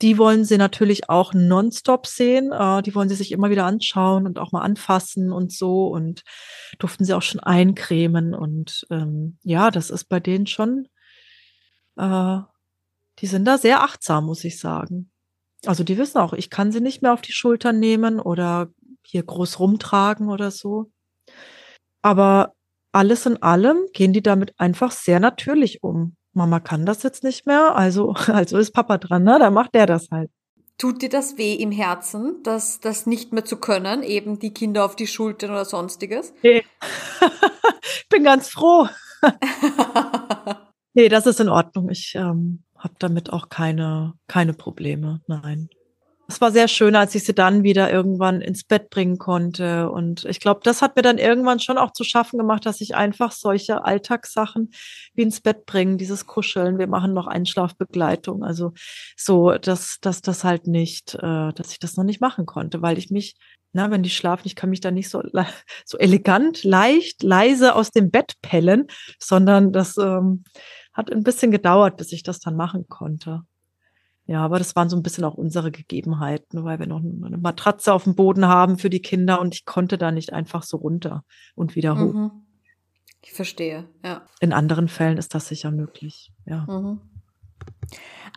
[0.01, 2.51] Die wollen sie natürlich auch nonstop sehen.
[2.51, 6.23] Äh, die wollen sie sich immer wieder anschauen und auch mal anfassen und so und
[6.79, 8.35] durften sie auch schon eincremen.
[8.35, 10.89] Und ähm, ja, das ist bei denen schon,
[11.99, 12.39] äh,
[13.19, 15.11] die sind da sehr achtsam, muss ich sagen.
[15.67, 18.69] Also die wissen auch, ich kann sie nicht mehr auf die Schultern nehmen oder
[19.03, 20.91] hier groß rumtragen oder so.
[22.03, 22.55] Aber
[22.93, 26.17] alles in allem gehen die damit einfach sehr natürlich um.
[26.33, 29.39] Mama kann das jetzt nicht mehr, also, also ist Papa dran, ne?
[29.39, 30.31] Dann macht der das halt.
[30.77, 34.85] Tut dir das weh im Herzen, das, das nicht mehr zu können, eben die Kinder
[34.85, 36.35] auf die Schultern oder sonstiges?
[36.43, 36.65] Nee.
[37.83, 38.89] ich bin ganz froh.
[40.95, 41.91] nee, das ist in Ordnung.
[41.91, 45.21] Ich ähm, habe damit auch keine, keine Probleme.
[45.27, 45.69] Nein.
[46.27, 49.91] Es war sehr schön, als ich sie dann wieder irgendwann ins Bett bringen konnte.
[49.91, 52.95] Und ich glaube, das hat mir dann irgendwann schon auch zu schaffen gemacht, dass ich
[52.95, 54.71] einfach solche Alltagssachen
[55.15, 58.43] wie ins Bett bringen, dieses Kuscheln, wir machen noch Einschlafbegleitung.
[58.43, 58.73] Also
[59.17, 62.97] so, dass, dass das halt nicht, äh, dass ich das noch nicht machen konnte, weil
[62.97, 63.37] ich mich,
[63.75, 65.23] na, wenn die schlafen, ich kann mich da nicht so,
[65.85, 68.87] so elegant, leicht, leise aus dem Bett pellen,
[69.19, 70.45] sondern das, ähm,
[70.95, 73.43] hat ein bisschen gedauert, bis ich das dann machen konnte.
[74.27, 77.93] Ja, aber das waren so ein bisschen auch unsere Gegebenheiten, weil wir noch eine Matratze
[77.93, 81.25] auf dem Boden haben für die Kinder und ich konnte da nicht einfach so runter
[81.55, 82.15] und wieder hoch.
[82.15, 82.31] Mhm.
[83.21, 84.23] Ich verstehe, ja.
[84.41, 86.67] In anderen Fällen ist das sicher möglich, ja.
[86.67, 87.01] Mhm.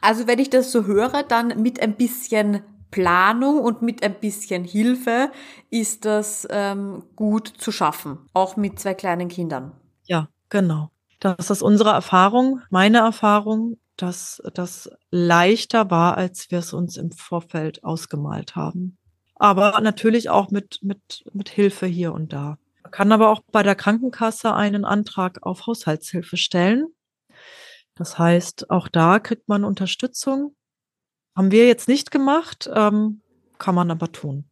[0.02, 4.64] Also wenn ich das so höre, dann mit ein bisschen Planung und mit ein bisschen
[4.64, 5.32] Hilfe
[5.70, 9.74] ist das ähm, gut zu schaffen, auch mit zwei kleinen Kindern.
[10.04, 10.92] Ja, genau.
[11.20, 17.12] Das ist unsere Erfahrung, meine Erfahrung, dass das leichter war, als wir es uns im
[17.12, 18.98] Vorfeld ausgemalt haben.
[19.36, 22.58] Aber natürlich auch mit, mit, mit Hilfe hier und da.
[22.84, 26.88] Man kann aber auch bei der Krankenkasse einen Antrag auf Haushaltshilfe stellen.
[27.96, 30.56] Das heißt, auch da kriegt man Unterstützung.
[31.36, 33.22] Haben wir jetzt nicht gemacht, ähm,
[33.58, 34.50] kann man aber tun.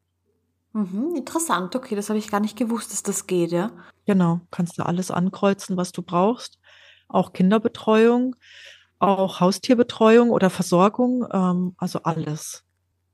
[0.76, 3.72] Mhm, interessant, okay, das habe ich gar nicht gewusst, dass das geht, ja.
[4.06, 6.60] Genau, kannst du alles ankreuzen, was du brauchst.
[7.08, 8.36] Auch Kinderbetreuung,
[9.00, 12.66] auch Haustierbetreuung oder Versorgung, ähm, also alles.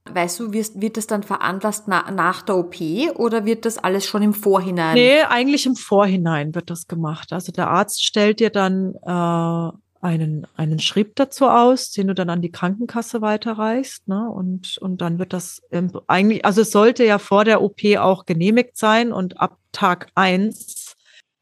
[0.09, 2.77] Weißt du, wird, wird das dann veranlasst na, nach der OP
[3.17, 4.95] oder wird das alles schon im Vorhinein?
[4.95, 7.31] Nee, eigentlich im Vorhinein wird das gemacht.
[7.31, 12.29] Also der Arzt stellt dir dann äh, einen, einen Schrieb dazu aus, den du dann
[12.29, 14.07] an die Krankenkasse weiterreichst.
[14.07, 14.29] Ne?
[14.29, 15.61] Und, und dann wird das
[16.07, 20.95] eigentlich, also es sollte ja vor der OP auch genehmigt sein und ab Tag eins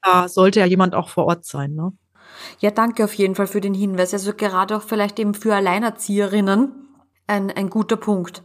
[0.04, 1.74] äh, sollte ja jemand auch vor Ort sein.
[1.74, 1.94] Ne?
[2.60, 4.14] Ja, danke auf jeden Fall für den Hinweis.
[4.14, 6.72] Also gerade auch vielleicht eben für Alleinerzieherinnen
[7.28, 8.44] ein, ein guter Punkt.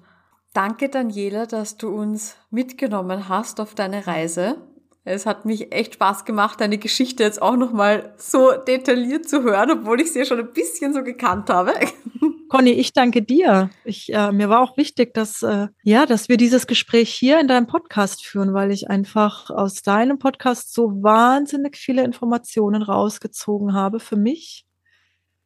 [0.53, 4.57] Danke, Daniela, dass du uns mitgenommen hast auf deine Reise.
[5.07, 9.71] Es hat mich echt Spaß gemacht, deine Geschichte jetzt auch nochmal so detailliert zu hören,
[9.71, 11.75] obwohl ich sie ja schon ein bisschen so gekannt habe.
[12.49, 13.69] Conny, ich danke dir.
[13.85, 17.49] Ich, äh, mir war auch wichtig, dass, äh, ja, dass wir dieses Gespräch hier in
[17.49, 24.01] deinem Podcast führen, weil ich einfach aus deinem Podcast so wahnsinnig viele Informationen rausgezogen habe
[24.01, 24.65] für mich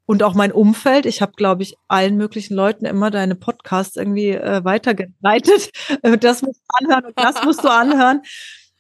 [0.07, 1.05] und auch mein Umfeld.
[1.05, 5.71] Ich habe, glaube ich, allen möglichen Leuten immer deine Podcasts irgendwie äh, weitergeleitet.
[6.21, 8.23] Das musst du anhören und das musst du anhören.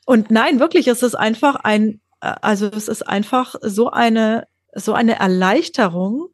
[0.09, 4.94] Und nein, wirklich, es ist einfach ein, äh, also es ist einfach so eine so
[4.94, 6.28] eine Erleichterung,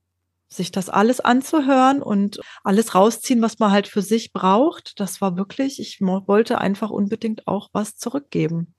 [0.48, 5.00] sich das alles anzuhören und alles rausziehen, was man halt für sich braucht.
[5.00, 8.76] Das war wirklich, ich wollte einfach unbedingt auch was zurückgeben.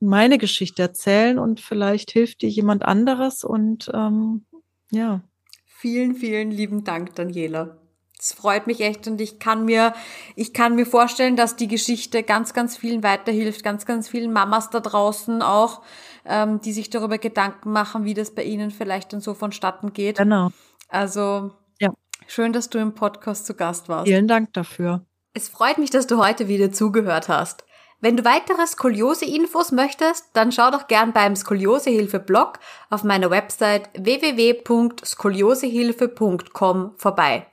[0.00, 4.46] Meine Geschichte erzählen und vielleicht hilft dir jemand anderes und ähm,
[4.90, 5.20] ja.
[5.66, 7.76] Vielen, vielen lieben Dank, Daniela.
[8.20, 9.94] Es freut mich echt und ich kann mir,
[10.34, 14.70] ich kann mir vorstellen, dass die Geschichte ganz, ganz vielen weiterhilft, ganz, ganz vielen Mamas
[14.70, 15.82] da draußen auch,
[16.24, 20.18] ähm, die sich darüber Gedanken machen, wie das bei ihnen vielleicht dann so vonstatten geht.
[20.18, 20.50] Genau.
[20.88, 21.92] Also ja.
[22.26, 24.08] schön, dass du im Podcast zu Gast warst.
[24.08, 25.06] Vielen Dank dafür.
[25.34, 27.62] Es freut mich, dass du heute wieder zugehört hast.
[28.00, 32.58] Wenn du weitere Skoliose-Infos möchtest, dann schau doch gern beim Skoliosehilfe-Blog
[32.90, 37.46] auf meiner Website www.skoliosehilfe.com vorbei.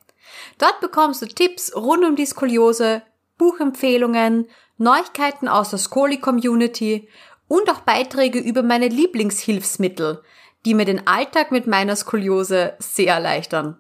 [0.58, 3.02] Dort bekommst du Tipps rund um die Skoliose,
[3.38, 4.48] Buchempfehlungen,
[4.78, 7.10] Neuigkeiten aus der Skoli-Community
[7.48, 10.22] und auch Beiträge über meine Lieblingshilfsmittel,
[10.66, 13.78] die mir den Alltag mit meiner Skoliose sehr erleichtern.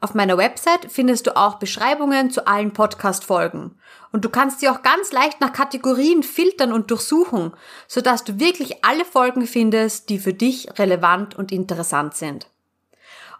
[0.00, 3.74] Auf meiner Website findest du auch Beschreibungen zu allen Podcast-Folgen.
[4.12, 7.52] Und du kannst sie auch ganz leicht nach Kategorien filtern und durchsuchen,
[7.86, 12.48] sodass du wirklich alle Folgen findest, die für dich relevant und interessant sind.